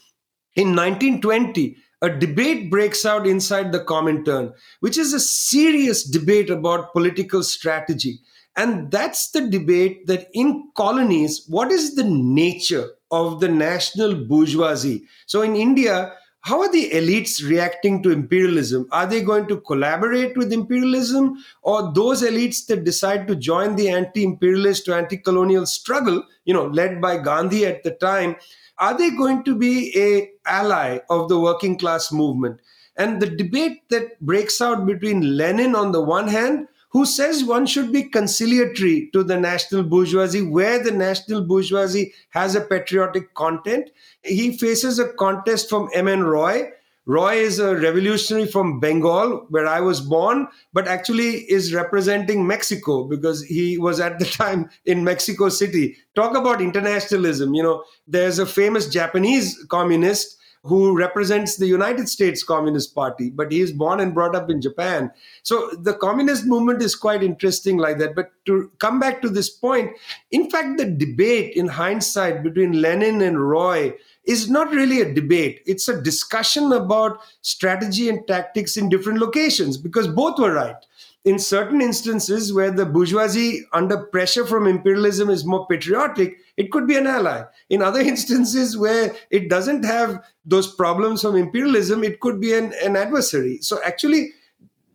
[0.57, 6.93] in 1920 a debate breaks out inside the Comintern, which is a serious debate about
[6.93, 8.19] political strategy.
[8.57, 15.05] And that's the debate that in colonies, what is the nature of the national bourgeoisie?
[15.27, 18.89] So in India, how are the elites reacting to imperialism?
[18.91, 23.89] Are they going to collaborate with imperialism or those elites that decide to join the
[23.89, 28.37] anti imperialist or anti colonial struggle, you know, led by Gandhi at the time?
[28.83, 32.61] are they going to be a ally of the working class movement
[32.97, 37.67] and the debate that breaks out between lenin on the one hand who says one
[37.67, 43.91] should be conciliatory to the national bourgeoisie where the national bourgeoisie has a patriotic content
[44.23, 46.71] he faces a contest from mn roy
[47.05, 53.05] Roy is a revolutionary from Bengal, where I was born, but actually is representing Mexico
[53.05, 55.97] because he was at the time in Mexico City.
[56.15, 57.55] Talk about internationalism.
[57.55, 63.51] You know, there's a famous Japanese communist who represents the United States Communist Party, but
[63.51, 65.11] he is born and brought up in Japan.
[65.43, 68.15] So the communist movement is quite interesting like that.
[68.15, 69.91] But to come back to this point,
[70.31, 73.95] in fact, the debate in hindsight between Lenin and Roy
[74.25, 75.63] is not really a debate.
[75.67, 80.77] It's a discussion about strategy and tactics in different locations because both were right.
[81.25, 86.89] In certain instances where the bourgeoisie, under pressure from imperialism, is more patriotic, it could
[86.89, 87.45] be an ally.
[87.71, 92.73] In other instances where it doesn't have those problems from imperialism, it could be an,
[92.83, 93.59] an adversary.
[93.61, 94.33] So, actually,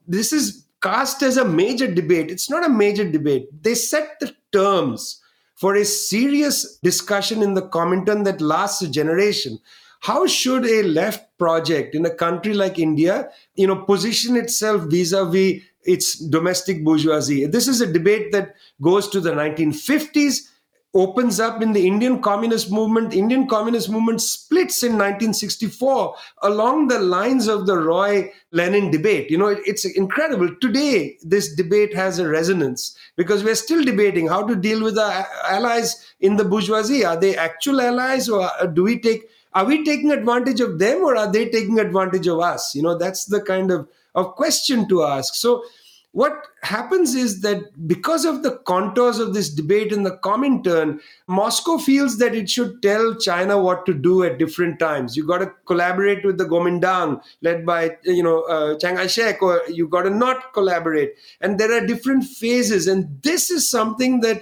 [0.08, 2.30] this is cast as a major debate.
[2.30, 3.48] It's not a major debate.
[3.64, 5.22] They set the terms
[5.56, 9.60] for a serious discussion in the Comintern that lasts a generation.
[10.02, 15.64] How should a left project in a country like India, you know, position itself vis-a-vis
[15.84, 17.46] its domestic bourgeoisie?
[17.46, 20.50] This is a debate that goes to the 1950s
[20.94, 23.14] opens up in the Indian Communist movement.
[23.14, 29.30] Indian Communist movement splits in 1964 along the lines of the Roy Lenin debate.
[29.30, 30.50] You know, it's incredible.
[30.60, 35.28] Today, this debate has a resonance because we're still debating how to deal with our
[35.48, 37.06] allies in the bourgeoisie.
[37.06, 39.24] Are they actual allies or do we take
[39.54, 42.76] are we taking advantage of them or are they taking advantage of us?
[42.76, 43.88] You know, that's the kind of,
[44.18, 45.36] of question to ask.
[45.36, 45.64] So
[46.12, 51.78] what happens is that because of the contours of this debate in the Comintern, Moscow
[51.78, 55.16] feels that it should tell China what to do at different times.
[55.16, 59.62] You got to collaborate with the Kuomintang, led by you know uh, Chiang Kai-shek, or
[59.70, 61.14] you got to not collaborate.
[61.40, 64.42] And there are different phases, and this is something that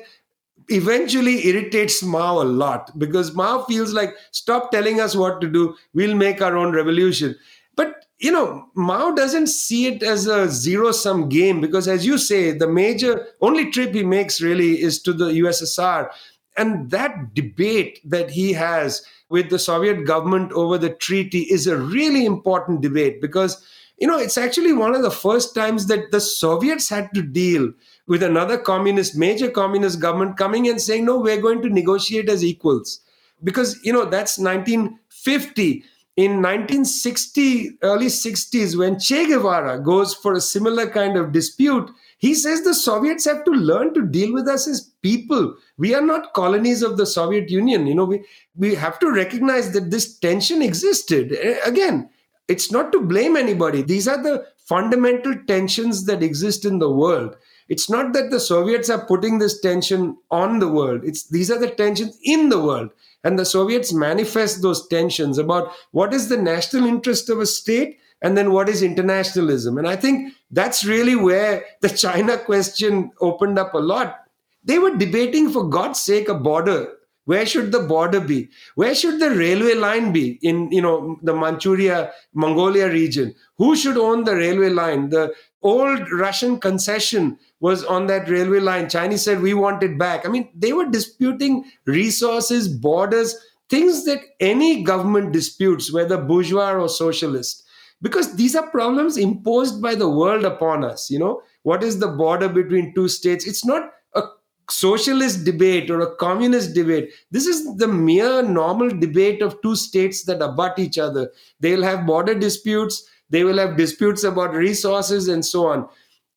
[0.70, 5.76] eventually irritates Mao a lot because Mao feels like stop telling us what to do,
[5.94, 7.36] we'll make our own revolution.
[7.76, 12.18] But you know, Mao doesn't see it as a zero sum game because, as you
[12.18, 16.10] say, the major only trip he makes really is to the USSR.
[16.58, 21.78] And that debate that he has with the Soviet government over the treaty is a
[21.78, 23.62] really important debate because,
[23.98, 27.74] you know, it's actually one of the first times that the Soviets had to deal
[28.08, 32.46] with another communist, major communist government coming and saying, no, we're going to negotiate as
[32.46, 33.02] equals.
[33.44, 35.84] Because, you know, that's 1950
[36.18, 42.34] in 1960 early 60s when che guevara goes for a similar kind of dispute he
[42.34, 45.56] says the soviets have to learn to deal with us as people.
[45.78, 47.86] We are not colonies of the soviet union.
[47.86, 48.24] You know we,
[48.56, 51.38] we have to recognize that this tension existed.
[51.66, 52.10] Again
[52.48, 53.82] it's not to blame anybody.
[53.82, 57.36] These are the fundamental tensions that exist in the world.
[57.70, 61.02] It's not that the soviets are putting this tension on the world.
[61.04, 62.92] It's these are the tensions in the world
[63.26, 67.98] and the Soviets manifest those tensions about what is the national interest of a state
[68.22, 69.78] and then what is internationalism.
[69.78, 74.22] And i think that's really where the china question opened up a lot.
[74.64, 76.94] They were debating for god's sake a border.
[77.26, 78.50] Where should the border be?
[78.76, 83.34] Where should the railway line be in you know the manchuria mongolia region?
[83.58, 85.10] Who should own the railway line?
[85.10, 85.34] The
[85.72, 88.88] old russian concession was on that railway line.
[88.90, 90.26] Chinese said we want it back.
[90.26, 93.36] I mean they were disputing resources borders
[93.70, 97.64] things that any government disputes whether bourgeois or socialist.
[98.02, 101.42] Because these are problems imposed by the world upon us you know?
[101.64, 103.48] What is the border between two states?
[103.48, 104.24] It's not a
[104.70, 107.12] socialist debate or a communist debate.
[107.32, 111.32] This is the mere normal debate of two states that abut each other.
[111.60, 115.88] They'll have border disputes, they will have disputes about resources, and so on.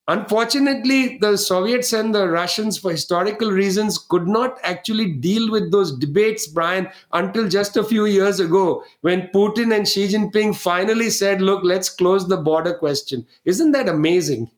[0.09, 5.97] Unfortunately, the Soviets and the Russians, for historical reasons, could not actually deal with those
[5.99, 11.43] debates, Brian, until just a few years ago when Putin and Xi Jinping finally said,
[11.43, 13.27] Look, let's close the border question.
[13.45, 14.51] Isn't that amazing?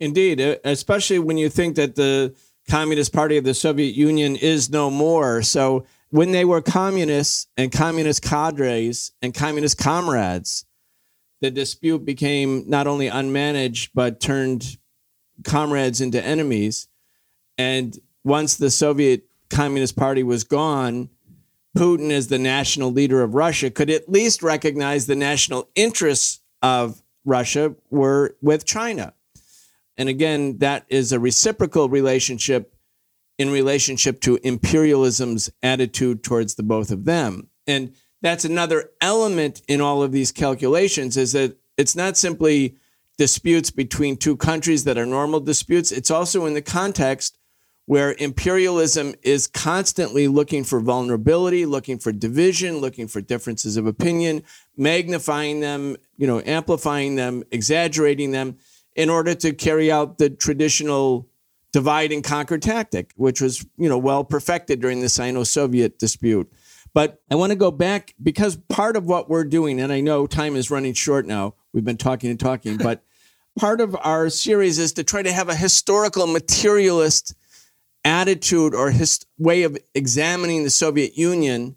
[0.00, 2.34] Indeed, especially when you think that the
[2.68, 5.42] Communist Party of the Soviet Union is no more.
[5.42, 10.64] So when they were communists and communist cadres and communist comrades,
[11.40, 14.78] the dispute became not only unmanaged, but turned
[15.44, 16.88] comrades into enemies.
[17.58, 21.10] And once the Soviet Communist Party was gone,
[21.76, 27.02] Putin, as the national leader of Russia, could at least recognize the national interests of
[27.24, 29.12] Russia were with China.
[29.98, 32.74] And again, that is a reciprocal relationship
[33.38, 37.48] in relationship to imperialism's attitude towards the both of them.
[37.66, 37.94] And
[38.26, 42.76] that's another element in all of these calculations is that it's not simply
[43.16, 47.38] disputes between two countries that are normal disputes, it's also in the context
[47.86, 54.42] where imperialism is constantly looking for vulnerability, looking for division, looking for differences of opinion,
[54.76, 58.56] magnifying them, you know, amplifying them, exaggerating them
[58.96, 61.28] in order to carry out the traditional
[61.72, 66.50] divide and conquer tactic, which was, you know, well perfected during the Sino-Soviet dispute.
[66.96, 70.26] But I want to go back because part of what we're doing, and I know
[70.26, 71.52] time is running short now.
[71.74, 73.02] We've been talking and talking, but
[73.58, 77.34] part of our series is to try to have a historical materialist
[78.02, 81.76] attitude or his way of examining the Soviet Union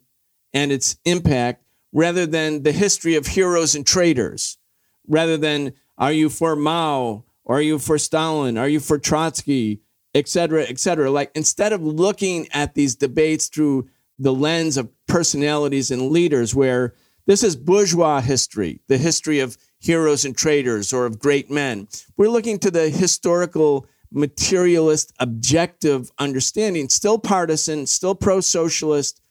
[0.54, 4.58] and its impact rather than the history of heroes and traitors,
[5.06, 7.26] rather than are you for Mao?
[7.46, 8.58] Are you for Stalin?
[8.58, 9.82] Are you for Trotsky?
[10.16, 11.12] Et cetera, et cetera.
[11.12, 13.90] Like instead of looking at these debates through
[14.20, 16.94] the lens of personalities and leaders, where
[17.26, 22.30] this is bourgeois history, the history of heroes and traitors or of great men, we're
[22.30, 29.22] looking to the historical materialist objective understanding still partisan still pro-socialist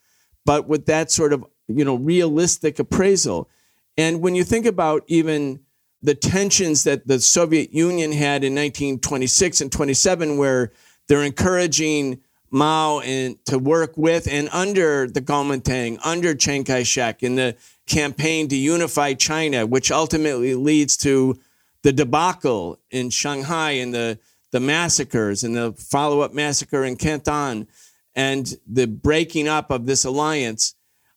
[0.49, 3.49] but with that sort of you know realistic appraisal.
[3.97, 5.61] And when you think about even
[6.01, 10.73] the tensions that the Soviet Union had in 1926 and 27, where
[11.09, 17.35] they're encouraging Mao and to work with and under the Kuomintang, under Chiang Kai-shek in
[17.35, 21.39] the campaign to unify China, which ultimately leads to
[21.83, 24.19] the debacle in Shanghai and the,
[24.51, 27.69] the massacres and the follow-up massacre in Canton
[28.15, 30.75] and the breaking up of this alliance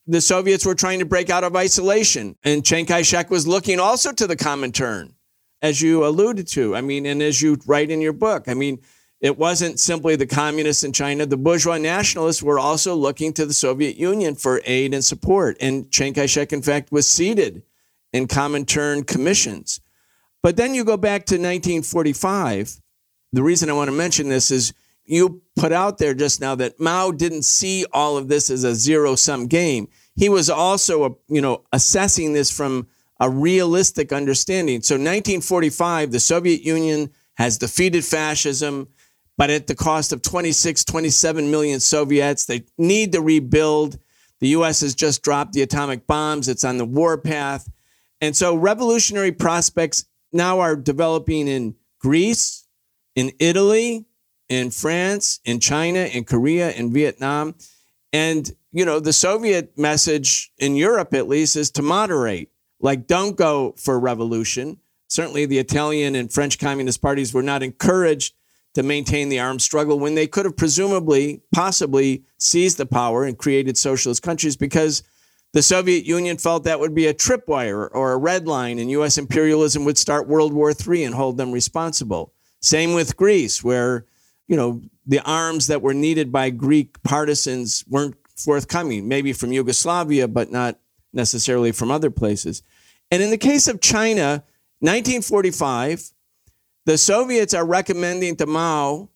[0.08, 2.36] the Soviets were trying to break out of isolation.
[2.44, 5.14] And Chiang Kai shek was looking also to the Comintern,
[5.62, 6.76] as you alluded to.
[6.76, 8.80] I mean, and as you write in your book, I mean,
[9.22, 11.28] it wasn't simply the communists in China.
[11.28, 15.58] The bourgeois nationalists were also looking to the Soviet Union for aid and support.
[15.62, 17.62] And Chiang Kai shek, in fact, was seated
[18.12, 19.80] in Comintern commissions.
[20.42, 22.82] But then you go back to 1945.
[23.32, 24.74] The reason I want to mention this is
[25.06, 28.74] you put out there just now that Mao didn't see all of this as a
[28.74, 29.88] zero sum game.
[30.16, 32.88] He was also, a, you know, assessing this from
[33.20, 34.82] a realistic understanding.
[34.82, 38.88] So 1945, the Soviet Union has defeated fascism,
[39.38, 42.46] but at the cost of 26, 27 million Soviets.
[42.46, 43.98] They need to rebuild.
[44.40, 46.48] The US has just dropped the atomic bombs.
[46.48, 47.70] It's on the warpath.
[48.20, 52.68] And so revolutionary prospects now are developing in Greece,
[53.16, 54.06] in Italy,
[54.50, 57.56] in France, in China, in Korea, in Vietnam.
[58.14, 62.52] And, you know, the Soviet message in Europe, at least, is to moderate.
[62.80, 64.80] Like, don't go for revolution.
[65.08, 68.34] Certainly, the Italian and French communist parties were not encouraged
[68.74, 73.38] to maintain the armed struggle when they could have presumably, possibly seized the power and
[73.38, 75.04] created socialist countries because
[75.54, 79.18] the Soviet Union felt that would be a tripwire or a red line, and U.S.
[79.18, 82.34] imperialism would start World War III and hold them responsible.
[82.62, 84.06] Same with Greece, where
[84.52, 90.28] you know, the arms that were needed by Greek partisans weren't forthcoming, maybe from Yugoslavia,
[90.28, 90.78] but not
[91.14, 92.62] necessarily from other places.
[93.10, 94.44] And in the case of China,
[94.80, 96.12] 1945,
[96.92, 99.08] the Soviets are recommending to Mao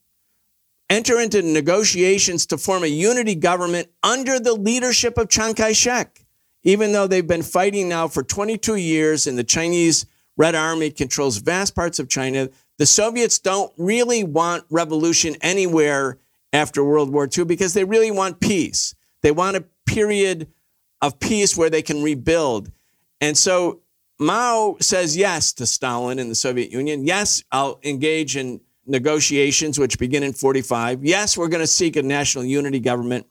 [0.88, 6.24] enter into negotiations to form a unity government under the leadership of Chiang Kai shek,
[6.62, 10.06] even though they've been fighting now for 22 years and the Chinese
[10.38, 12.48] Red Army controls vast parts of China.
[12.78, 16.18] The Soviets don't really want revolution anywhere
[16.54, 18.94] after World War II because they really want peace.
[19.20, 20.48] They want a period
[21.02, 22.72] of peace where they can rebuild.
[23.20, 23.82] And so
[24.18, 27.04] Mao says yes to Stalin and the Soviet Union.
[27.06, 31.04] Yes, I'll engage in negotiations, which begin in 45.
[31.04, 33.26] Yes, we're going to seek a national unity government.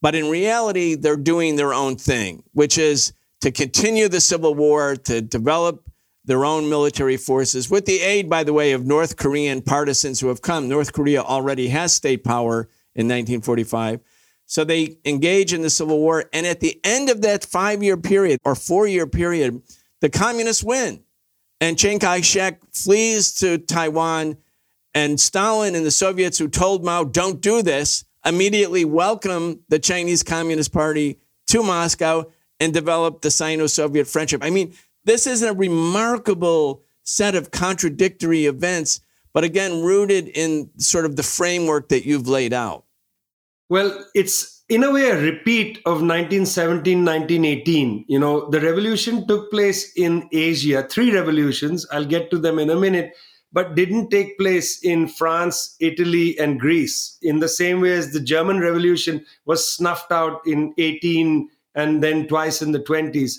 [0.00, 4.96] But in reality, they're doing their own thing, which is to continue the civil war,
[4.96, 5.88] to develop
[6.24, 10.28] their own military forces, with the aid, by the way, of North Korean partisans who
[10.28, 10.68] have come.
[10.68, 14.00] North Korea already has state power in 1945.
[14.44, 16.24] So they engage in the Civil War.
[16.32, 19.62] And at the end of that five year period or four year period,
[20.00, 21.02] the communists win.
[21.60, 24.38] And Chiang Kai shek flees to Taiwan.
[24.94, 30.22] And Stalin and the Soviets, who told Mao, don't do this, immediately welcome the Chinese
[30.22, 31.18] Communist Party
[31.48, 32.24] to Moscow
[32.60, 34.42] and develop the Sino Soviet friendship.
[34.42, 34.74] I mean,
[35.04, 39.00] this is a remarkable set of contradictory events,
[39.32, 42.84] but again, rooted in sort of the framework that you've laid out.
[43.68, 49.50] Well, it's in a way a repeat of 1917 1918 you know the revolution took
[49.50, 50.86] place in asia.
[50.90, 51.86] Three revolutions.
[51.90, 53.14] I'll get to them in a minute.
[53.50, 57.16] But didn't take place in france italy and greece.
[57.22, 62.26] In the same way as the german revolution was snuffed out in 18 and then
[62.28, 63.38] twice in the 20s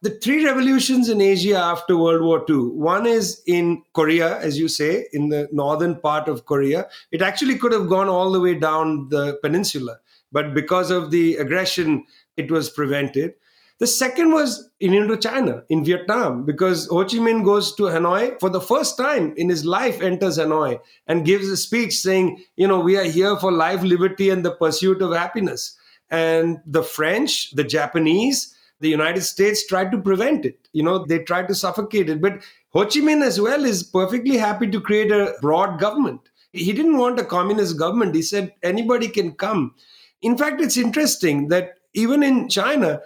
[0.00, 2.68] the three revolutions in Asia after World War II.
[2.68, 6.86] One is in Korea, as you say, in the northern part of Korea.
[7.10, 9.98] It actually could have gone all the way down the peninsula,
[10.32, 12.04] but because of the aggression,
[12.36, 13.34] it was prevented.
[13.78, 18.50] The second was in Indochina, in Vietnam, because Ho Chi Minh goes to Hanoi for
[18.50, 22.80] the first time in his life, enters Hanoi and gives a speech saying, you know,
[22.80, 25.76] we are here for life, liberty, and the pursuit of happiness.
[26.10, 30.68] And the French, the Japanese, the United States tried to prevent it.
[30.72, 32.20] You know, they tried to suffocate it.
[32.20, 36.20] But Ho Chi Minh as well is perfectly happy to create a broad government.
[36.52, 38.14] He didn't want a communist government.
[38.14, 39.74] He said anybody can come.
[40.22, 43.00] In fact, it's interesting that even in China,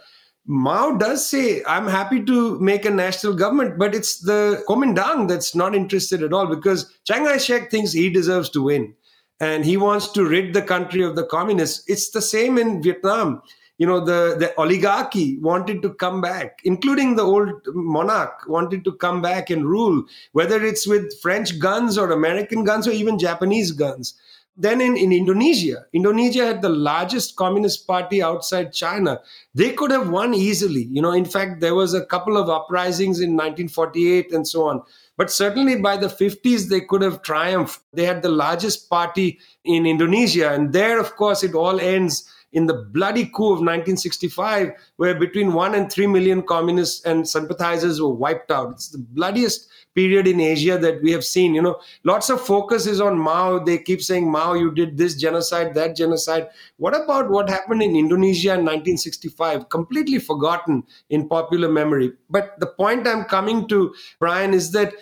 [0.46, 5.54] Mao does say, I'm happy to make a national government, but it's the Kuomintang that's
[5.54, 8.94] not interested at all because Chiang Kai shek thinks he deserves to win
[9.40, 11.84] and he wants to rid the country of the communists.
[11.86, 13.42] It's the same in Vietnam
[13.82, 18.92] you know the the oligarchy wanted to come back including the old monarch wanted to
[19.04, 23.72] come back and rule whether it's with french guns or american guns or even japanese
[23.72, 24.14] guns
[24.56, 29.20] then in, in indonesia indonesia had the largest communist party outside china.
[29.54, 30.88] They could have won easily.
[30.90, 34.82] You know in fact there was a couple of uprisings in 1948 and so on.
[35.16, 37.80] But certainly by the 50s they could have triumphed.
[37.92, 40.52] They had the largest party in indonesia.
[40.52, 45.52] And there of course it all ends in the bloody coup of 1965, where between
[45.52, 48.72] one and three million communists and sympathizers were wiped out.
[48.72, 51.54] It's the bloodiest period in Asia that we have seen.
[51.54, 53.58] You know, lots of focus is on Mao.
[53.58, 56.48] They keep saying, Mao, you did this genocide, that genocide.
[56.76, 59.68] What about what happened in Indonesia in 1965?
[59.68, 62.12] Completely forgotten in popular memory.
[62.30, 64.94] But the point I'm coming to, Brian, is that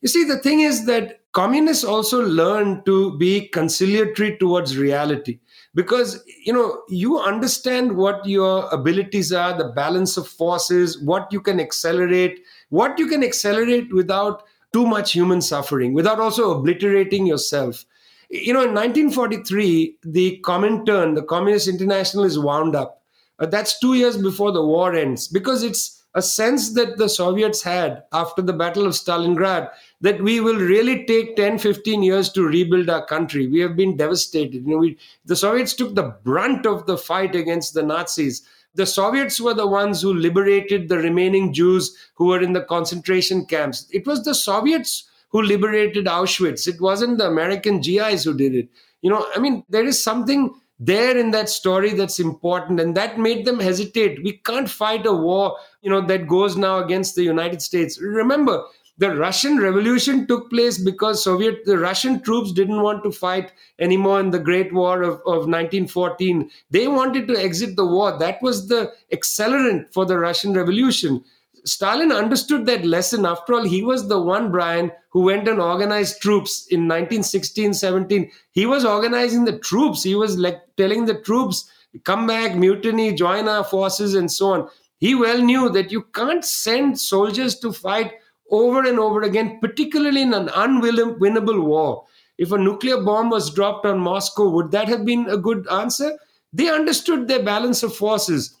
[0.00, 5.40] you see, the thing is that communists also learn to be conciliatory towards reality
[5.78, 11.40] because you know you understand what your abilities are the balance of forces what you
[11.48, 12.40] can accelerate
[12.70, 14.42] what you can accelerate without
[14.72, 17.84] too much human suffering without also obliterating yourself.
[18.28, 23.00] You know in 1943 the comintern the communist international is wound up.
[23.38, 27.62] Uh, that's 2 years before the war ends because it's a sense that the soviets
[27.62, 32.46] had after the battle of stalingrad that we will really take 10 15 years to
[32.46, 33.46] rebuild our country.
[33.46, 34.64] We have been devastated.
[34.64, 38.42] You know we, the soviets took the brunt of the fight against the nazis.
[38.74, 43.44] The soviets were the ones who liberated the remaining jews who were in the concentration
[43.46, 43.86] camps.
[43.90, 46.68] It was the soviets who liberated auschwitz.
[46.68, 48.68] It wasn't the american gis who did it.
[49.02, 53.18] You know i mean there is something there in that story that's important and that
[53.18, 54.22] made them hesitate.
[54.22, 58.00] We can't fight a war you know that goes now against the united states.
[58.00, 58.62] Remember
[58.98, 64.18] the Russian Revolution took place because Soviet the Russian troops didn't want to fight anymore
[64.18, 66.50] in the Great War of, of 1914.
[66.70, 68.18] They wanted to exit the war.
[68.18, 71.24] That was the accelerant for the Russian Revolution.
[71.64, 73.24] Stalin understood that lesson.
[73.24, 78.30] After all, he was the one, Brian, who went and organized troops in 1916 17.
[78.50, 80.02] He was organizing the troops.
[80.02, 81.70] He was like telling the troops,
[82.04, 84.68] come back, mutiny, join our forces, and so on
[84.98, 88.12] He well knew that you can't send soldiers to fight
[88.50, 92.04] over and over again, particularly in an unwinnable war.
[92.38, 96.18] If a nuclear bomb was dropped on Moscow, would that have been a good answer?
[96.52, 98.56] They understood their balance of forces.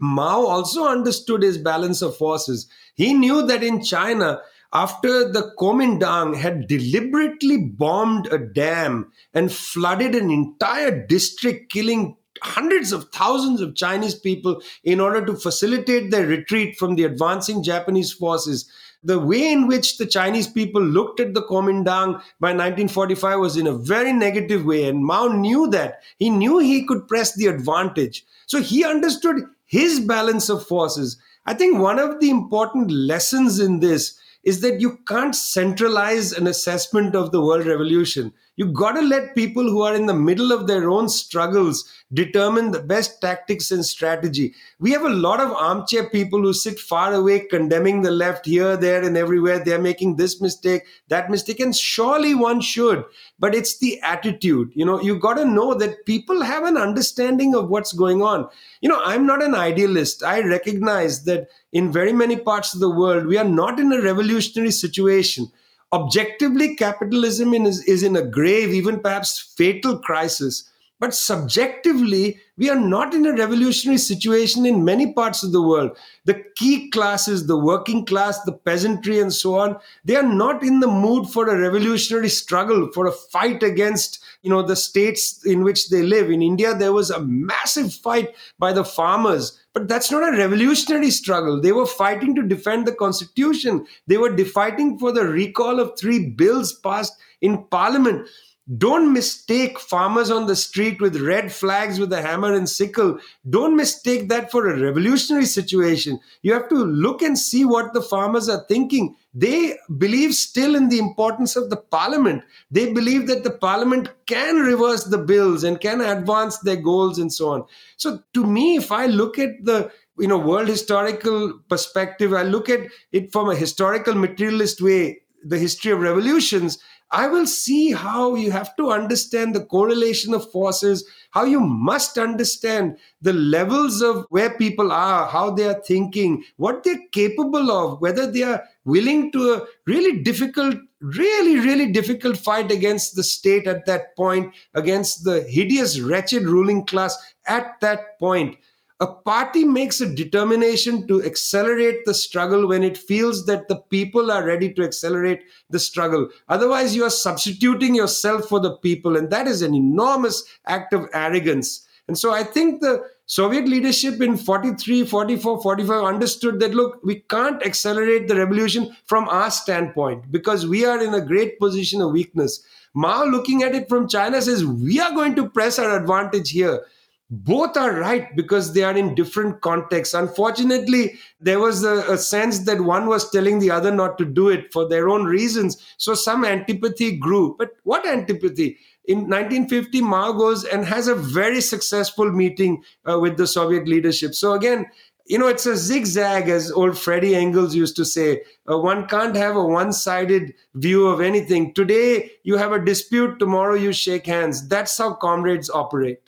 [0.00, 2.68] Mao also understood his balance of forces.
[2.94, 4.40] He knew that in China,
[4.72, 12.92] after the Kuomintang had deliberately bombed a dam and flooded an entire district, killing hundreds
[12.92, 18.12] of thousands of Chinese people in order to facilitate their retreat from the advancing Japanese
[18.12, 18.70] forces.
[19.04, 23.66] The way in which the Chinese people looked at the Kuomintang by 1945 was in
[23.66, 26.02] a very negative way, and Mao knew that.
[26.18, 28.24] He knew he could press the advantage.
[28.46, 31.16] So he understood his balance of forces.
[31.46, 34.18] I think one of the important lessons in this
[34.48, 38.32] is that you can't centralize an assessment of the world revolution.
[38.56, 41.84] You've got to let people who are in the middle of their own struggles
[42.14, 44.54] determine the best tactics and strategy.
[44.80, 48.74] We have a lot of armchair people who sit far away condemning the left here,
[48.76, 49.62] there, and everywhere.
[49.62, 53.04] They're making this mistake, that mistake, and surely one should.
[53.38, 54.72] But it's the attitude.
[54.74, 58.48] You know, you've got to know that people have an understanding of what's going on.
[58.80, 60.24] You know, I'm not an idealist.
[60.24, 64.00] I recognize that in very many parts of the world, we are not in a
[64.00, 65.50] revolutionary situation.
[65.92, 70.70] Objectively capitalism is, is in a grave even perhaps fatal crisis
[71.00, 75.96] but subjectively, we are not in a revolutionary situation in many parts of the world.
[76.24, 80.80] The key classes, the working class, the peasantry, and so on, they are not in
[80.80, 85.62] the mood for a revolutionary struggle, for a fight against you know the states in
[85.62, 86.30] which they live.
[86.30, 91.10] In India, there was a massive fight by the farmers, but that's not a revolutionary
[91.10, 91.60] struggle.
[91.60, 93.86] They were fighting to defend the constitution.
[94.08, 98.28] They were fighting for the recall of three bills passed in parliament.
[98.76, 103.18] Don't mistake farmers on the street with red flags with a hammer and sickle.
[103.48, 106.20] Don't mistake that for a revolutionary situation.
[106.42, 109.16] You have to look and see what the farmers are thinking.
[109.32, 112.42] They believe still in the importance of the parliament.
[112.70, 117.32] They believe that the parliament can reverse the bills and can advance their goals and
[117.32, 117.64] so on.
[117.96, 122.68] So, to me, if I look at the you know world historical perspective, I look
[122.68, 122.80] at
[123.12, 126.78] it from a historical materialist way, the history of revolutions
[127.10, 132.18] I will see how you have to understand the correlation of forces, how you must
[132.18, 138.00] understand the levels of where people are, how they are thinking, what they're capable of,
[138.00, 143.66] whether they are willing to a really difficult, really, really difficult fight against the state
[143.66, 147.16] at that point, against the hideous, wretched ruling class
[147.46, 148.56] at that point
[149.00, 154.30] a party makes a determination to accelerate the struggle when it feels that the people
[154.30, 156.28] are ready to accelerate the struggle.
[156.48, 161.08] Otherwise, you are substituting yourself for the people, and that is an enormous act of
[161.14, 161.86] arrogance.
[162.08, 167.20] And so I think the Soviet leadership in 43, 44, 45 understood that look, we
[167.28, 172.12] can't accelerate the revolution from our standpoint because we are in a great position of
[172.12, 172.64] weakness.
[172.94, 176.80] Mao, looking at it from China, says we are going to press our advantage here
[177.30, 180.14] both are right because they are in different contexts.
[180.14, 184.48] Unfortunately, there was a, a, sense that one was telling the other not to do
[184.48, 185.76] it for their own reasons.
[185.98, 187.54] So some antipathy grew.
[187.58, 188.78] But what antipathy?
[189.04, 194.34] In 1950, Mao goes and has a very successful meeting uh, with the Soviet leadership.
[194.34, 194.86] So again,
[195.26, 198.42] you know, it's a zigzag, as old Freddie Engels used to say.
[198.70, 201.74] Uh, one can't have a one sided view of anything.
[201.74, 204.66] Today, you have a dispute, tomorrow, you shake hands.
[204.66, 206.20] That's how comrades operate.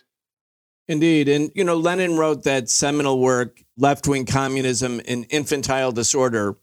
[0.90, 1.28] Indeed.
[1.28, 6.56] And, you know, Lenin wrote that seminal work, Left Wing Communism and Infantile Disorder.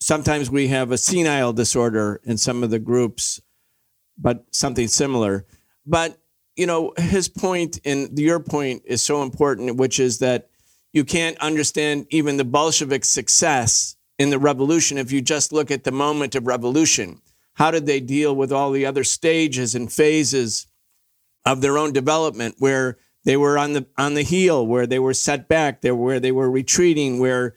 [0.00, 3.40] Sometimes we have a senile disorder in some of the groups,
[4.18, 5.46] but something similar.
[5.86, 6.18] But,
[6.56, 10.50] you know, his point and your point is so important, which is that
[10.92, 15.84] you can't understand even the Bolshevik success in the revolution if you just look at
[15.84, 17.22] the moment of revolution.
[17.54, 20.66] How did they deal with all the other stages and phases
[21.44, 25.12] of their own development where they were on the on the heel where they were
[25.12, 27.56] set back, there where they were retreating, where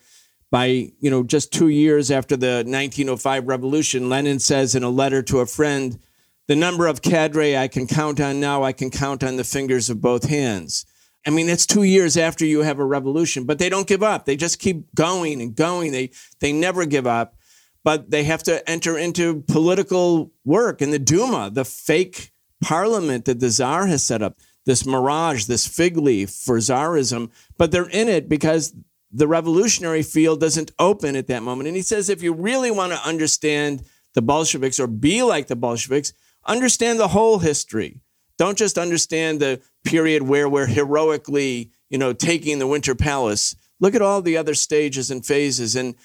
[0.52, 0.66] by
[1.00, 5.40] you know just two years after the 1905 revolution, Lenin says in a letter to
[5.40, 6.00] a friend,
[6.48, 9.92] "The number of cadre I can count on now, I can count on the fingers
[9.92, 10.88] of both hands."
[11.28, 14.26] I mean, it's two years after you have a revolution, but they don't give up.
[14.26, 15.92] They just keep going and going.
[15.92, 16.10] They
[16.40, 17.36] they never give up,
[17.84, 23.40] but they have to enter into political work in the Duma, the fake parliament that
[23.40, 24.40] the Tsar has set up
[24.70, 28.74] this mirage, this fig leaf for Tsarism, but they're in it because
[29.12, 31.68] the revolutionary field doesn't open at that moment.
[31.68, 33.84] And he says if you really want to understand
[34.14, 36.14] the Bolsheviks or be like the Bolsheviks,
[36.46, 38.00] understand the whole history.
[38.38, 43.96] Don't just understand the period where we're heroically, you know, taking the Winter Palace Look
[43.96, 45.76] at all the other stages and phases.
[45.76, 45.96] And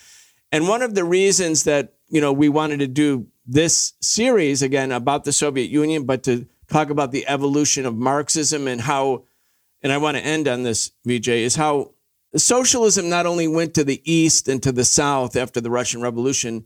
[0.53, 4.93] and one of the reasons that, you know, we wanted to do this series again
[4.93, 9.24] about the Soviet Union, but to talk about the evolution of Marxism and how,
[9.82, 11.93] and I want to end on this, Vijay, is how
[12.36, 16.65] socialism not only went to the east and to the south after the Russian Revolution,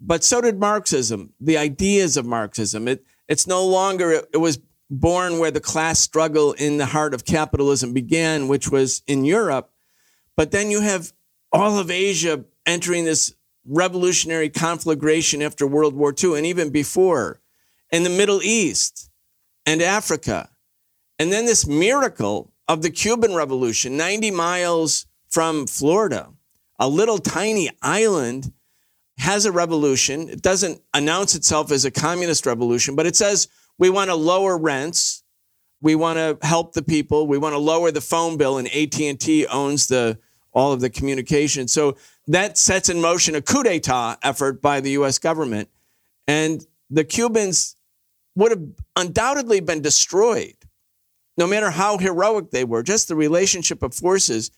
[0.00, 2.88] but so did Marxism, the ideas of Marxism.
[2.88, 4.60] It, it's no longer, it, it was
[4.90, 9.70] born where the class struggle in the heart of capitalism began, which was in Europe.
[10.36, 11.12] But then you have
[11.52, 13.34] all of Asia entering this
[13.66, 17.40] revolutionary conflagration after World War II and even before,
[17.90, 19.10] in the Middle East
[19.66, 20.50] and Africa.
[21.18, 26.30] And then this miracle of the Cuban Revolution, 90 miles from Florida,
[26.78, 28.52] a little tiny island
[29.18, 30.28] has a revolution.
[30.28, 34.58] It doesn't announce itself as a communist revolution, but it says we want to lower
[34.58, 35.22] rents.
[35.80, 37.26] We want to help the people.
[37.26, 40.18] We want to lower the phone bill, and AT&T owns the
[40.52, 41.68] all of the communication.
[41.68, 41.96] So
[42.28, 45.18] that sets in motion a coup d'etat effort by the U.S.
[45.18, 45.68] government,
[46.26, 47.76] and the Cubans
[48.34, 48.62] would have
[48.96, 50.56] undoubtedly been destroyed,
[51.36, 52.82] no matter how heroic they were.
[52.82, 54.50] Just the relationship of forces.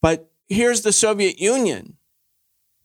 [0.00, 1.96] But here's the Soviet Union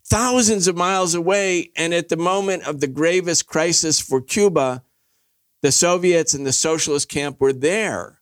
[0.05, 1.71] thousands of miles away.
[1.75, 4.83] And at the moment of the gravest crisis for Cuba,
[5.61, 8.19] the Soviets and the socialist camp were there.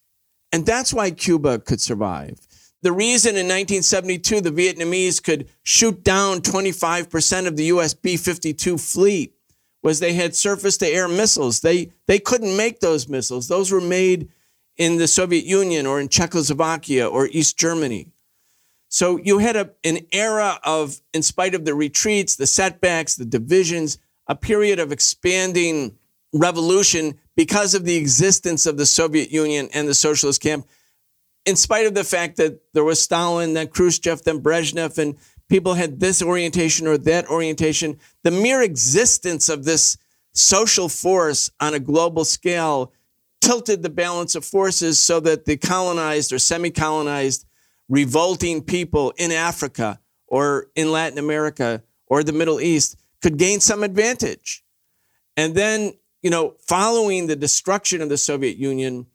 [0.52, 2.40] And that's why Cuba could survive.
[2.84, 8.78] The reason in 1972 the Vietnamese could shoot down 25% of the US B 52
[8.78, 9.36] fleet
[9.84, 11.62] was they had surface to air missiles.
[11.62, 14.30] They, they couldn't make those missiles, those were made
[14.78, 18.08] in the Soviet Union or in Czechoslovakia or East Germany.
[18.90, 23.26] So you had a, an era of, in spite of the retreats, the setbacks, the
[23.26, 23.98] divisions,
[24.28, 25.98] a period of expanding
[26.34, 30.68] revolution because of the existence of the Soviet Union and the socialist camp,
[31.45, 35.16] in spite of the fact that there was Stalin, then Khrushchev, then Brezhnev, and
[35.52, 39.98] people had this orientation or that orientation, the mere existence of this
[40.32, 42.94] social force on a global scale
[43.41, 47.45] tilted the balance of forces so that the colonized or semi colonized
[47.90, 53.84] revolting people in Africa or in Latin America or the Middle East could gain some
[53.84, 54.64] advantage.
[55.36, 55.91] And then,
[56.23, 59.06] you know, following the destruction of the Soviet Union,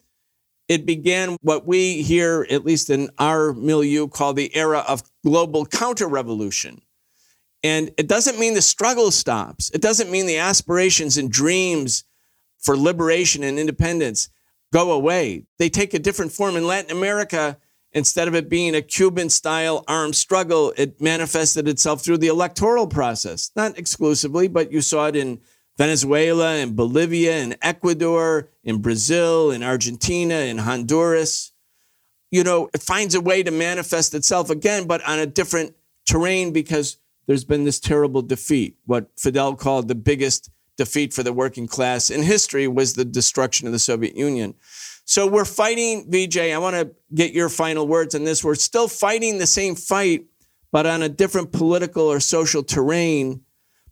[0.69, 5.67] it began what we here, at least in our milieu, call the era of global
[5.67, 6.81] counter revolution.
[7.65, 9.71] And it doesn't mean the struggle stops.
[9.75, 12.05] It doesn't mean the aspirations and dreams
[12.59, 14.29] for liberation and independence
[14.73, 15.43] go away.
[15.59, 16.55] They take a different form.
[16.55, 17.59] In Latin America,
[17.97, 22.87] Instead of it being a Cuban style armed struggle, it manifested itself through the electoral
[22.87, 23.51] process.
[23.57, 25.41] Not exclusively, but you saw it in
[25.79, 31.53] Venezuela, in Bolivia, in Ecuador, in Brazil, in Argentina, in Honduras.
[32.31, 35.75] You know, it finds a way to manifest itself again, but on a different
[36.07, 38.77] terrain because there's been this terrible defeat.
[38.85, 43.67] What Fidel called the biggest defeat for the working class in history was the destruction
[43.67, 44.55] of the Soviet Union.
[45.05, 46.53] So we're fighting, Vijay.
[46.55, 48.43] I want to get your final words on this.
[48.45, 50.27] We're still fighting the same fight,
[50.73, 53.43] but on a different political or social terrain.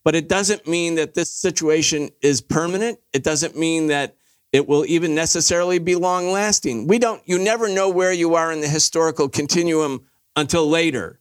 [0.03, 2.99] But it doesn't mean that this situation is permanent.
[3.13, 4.17] It doesn't mean that
[4.55, 6.87] it will even necessarily be long lasting.
[6.87, 10.07] We don't, you never know where you are in the historical continuum
[10.37, 11.19] until later.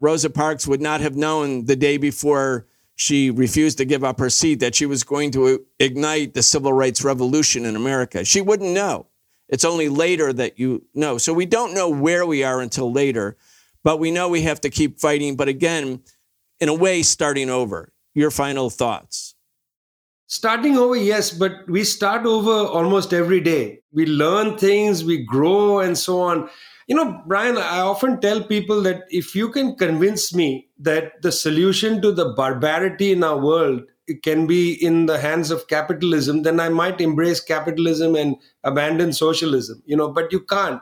[0.00, 4.30] Rosa Parks would not have known the day before she refused to give up her
[4.30, 8.24] seat that she was going to ignite the civil rights revolution in America.
[8.24, 9.08] She wouldn't know.
[9.50, 11.18] It's only later that you know.
[11.18, 13.36] So we don't know where we are until later,
[13.84, 15.36] but we know we have to keep fighting.
[15.36, 16.00] But again,
[16.60, 17.92] in a way, starting over.
[18.14, 19.29] Your final thoughts.
[20.32, 23.80] Starting over, yes, but we start over almost every day.
[23.92, 26.48] We learn things, we grow, and so on.
[26.86, 31.32] You know, Brian, I often tell people that if you can convince me that the
[31.32, 33.82] solution to the barbarity in our world
[34.22, 39.82] can be in the hands of capitalism, then I might embrace capitalism and abandon socialism,
[39.84, 40.80] you know, but you can't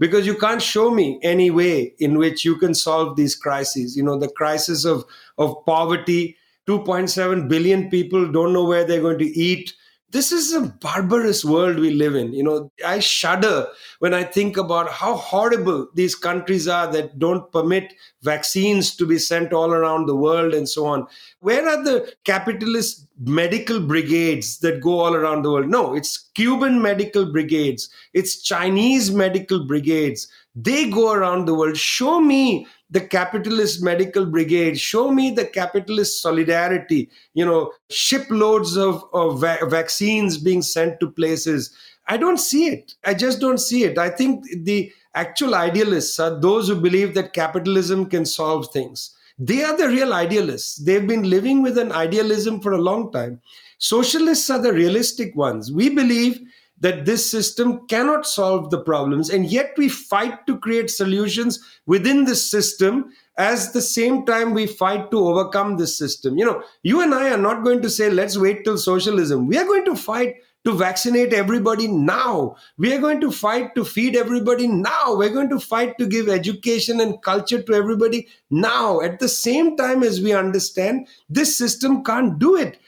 [0.00, 3.96] because you can't show me any way in which you can solve these crises.
[3.96, 5.04] You know, the crisis of,
[5.38, 6.36] of poverty,
[6.68, 9.72] 2.7 billion people don't know where they're going to eat.
[10.10, 12.32] This is a barbarous world we live in.
[12.32, 13.66] You know i shudder
[13.98, 17.92] when i think about how horrible these countries are that don't permit
[18.22, 21.06] vaccines to be sent all around the world and so on.
[21.40, 25.68] Where are the capitalist medical brigades that go all around the world?
[25.68, 27.90] No it's cuban medical brigades.
[28.14, 30.28] It's chinese medical brigades
[30.66, 36.22] they go around the world show me the capitalist medical brigade show me the capitalist
[36.22, 41.70] solidarity you know shiploads of, of va- vaccines being sent to places
[42.06, 46.38] i don't see it i just don't see it i think the actual idealists are
[46.40, 49.14] those who believe that capitalism can solve things.
[49.38, 50.76] They are the real idealists.
[50.76, 53.40] They've been living with an idealism for a long time.
[53.78, 55.72] Socialists are the realistic ones.
[55.72, 56.40] We believe
[56.80, 62.24] that this system cannot solve the problems, and yet we fight to create solutions within
[62.24, 66.38] this system as the same time we fight to overcome this system.
[66.38, 69.46] You know, you and I are not going to say, let's wait till socialism.
[69.46, 72.56] We are going to fight to vaccinate everybody now.
[72.76, 75.14] We are going to fight to feed everybody now.
[75.14, 79.00] We're going to fight to give education and culture to everybody now.
[79.00, 82.78] At the same time as we understand this system can't do it.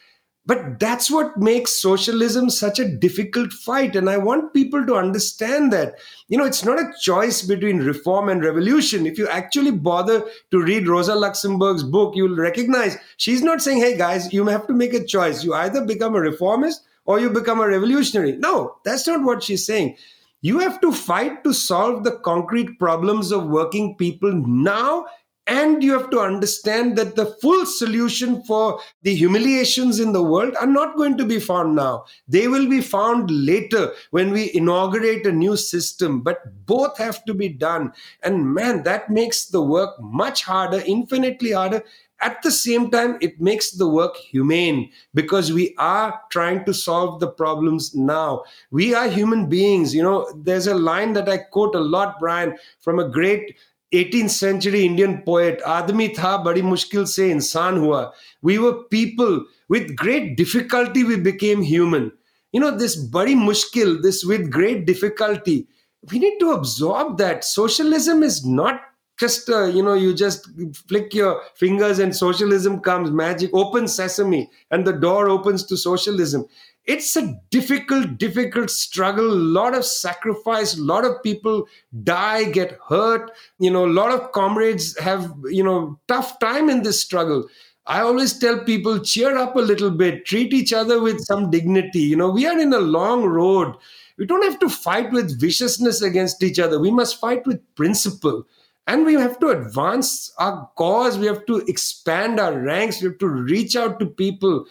[0.50, 3.94] But that's what makes socialism such a difficult fight.
[3.94, 5.94] And I want people to understand that.
[6.26, 9.06] You know, it's not a choice between reform and revolution.
[9.06, 13.96] If you actually bother to read Rosa Luxemburg's book, you'll recognize she's not saying, hey
[13.96, 15.44] guys, you have to make a choice.
[15.44, 18.32] You either become a reformist or you become a revolutionary.
[18.32, 19.96] No, that's not what she's saying.
[20.42, 25.06] You have to fight to solve the concrete problems of working people now
[25.50, 30.54] and you have to understand that the full solution for the humiliations in the world
[30.60, 32.04] are not going to be found now.
[32.28, 36.20] They will be found later when we inaugurate a new system.
[36.20, 37.92] But both have to be done.
[38.22, 41.82] And man, that makes the work much harder, infinitely harder.
[42.22, 47.18] At the same time, it makes the work humane because we are trying to solve
[47.18, 48.44] the problems now.
[48.70, 49.94] We are human beings.
[49.94, 53.56] You know, there's a line that I quote a lot, Brian, from a great
[53.93, 58.11] 18th century Indian poet आदमी था बड़ी मुश्किल से इंसान हुआ
[58.49, 62.11] we were people with great difficulty we became human
[62.53, 65.67] you know this badi mushkil this with great difficulty
[66.11, 68.81] we need to absorb that socialism is not
[69.19, 70.49] just uh, you know you just
[70.87, 76.45] flick your fingers and socialism comes magic open sesame and the door opens to socialism
[76.86, 79.26] it's a difficult, difficult struggle.
[79.26, 80.76] A lot of sacrifice.
[80.76, 81.66] A lot of people
[82.02, 83.30] die, get hurt.
[83.58, 87.46] You know, a lot of comrades have, you know, tough time in this struggle.
[87.86, 92.00] I always tell people, cheer up a little bit, treat each other with some dignity.
[92.00, 93.74] You know, we are in a long road.
[94.18, 96.78] We don't have to fight with viciousness against each other.
[96.78, 98.46] We must fight with principle.
[98.86, 101.16] And we have to advance our cause.
[101.16, 103.00] We have to expand our ranks.
[103.00, 104.66] We have to reach out to people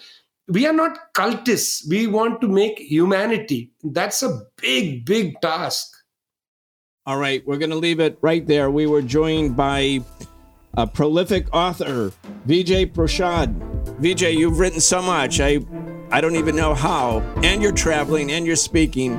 [0.50, 1.88] we are not cultists.
[1.88, 3.72] We want to make humanity.
[3.84, 5.88] That's a big, big task.
[7.06, 8.70] All right, we're going to leave it right there.
[8.70, 10.02] We were joined by
[10.76, 12.12] a prolific author,
[12.48, 13.56] Vijay Prashad.
[14.00, 15.40] Vijay, you've written so much.
[15.40, 15.60] I
[16.12, 17.20] I don't even know how.
[17.44, 19.18] And you're traveling and you're speaking.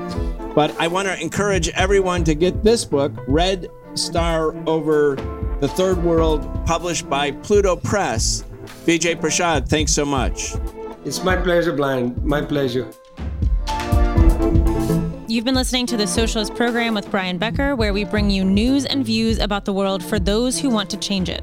[0.54, 5.14] But I want to encourage everyone to get this book, Red Star Over
[5.60, 8.44] the Third World, published by Pluto Press.
[8.86, 10.54] Vijay Prashad, thanks so much.
[11.02, 12.14] It's my pleasure, Brian.
[12.22, 12.90] My pleasure.
[15.28, 18.84] You've been listening to the Socialist Program with Brian Becker, where we bring you news
[18.84, 21.42] and views about the world for those who want to change it.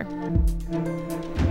[0.00, 1.47] Walker.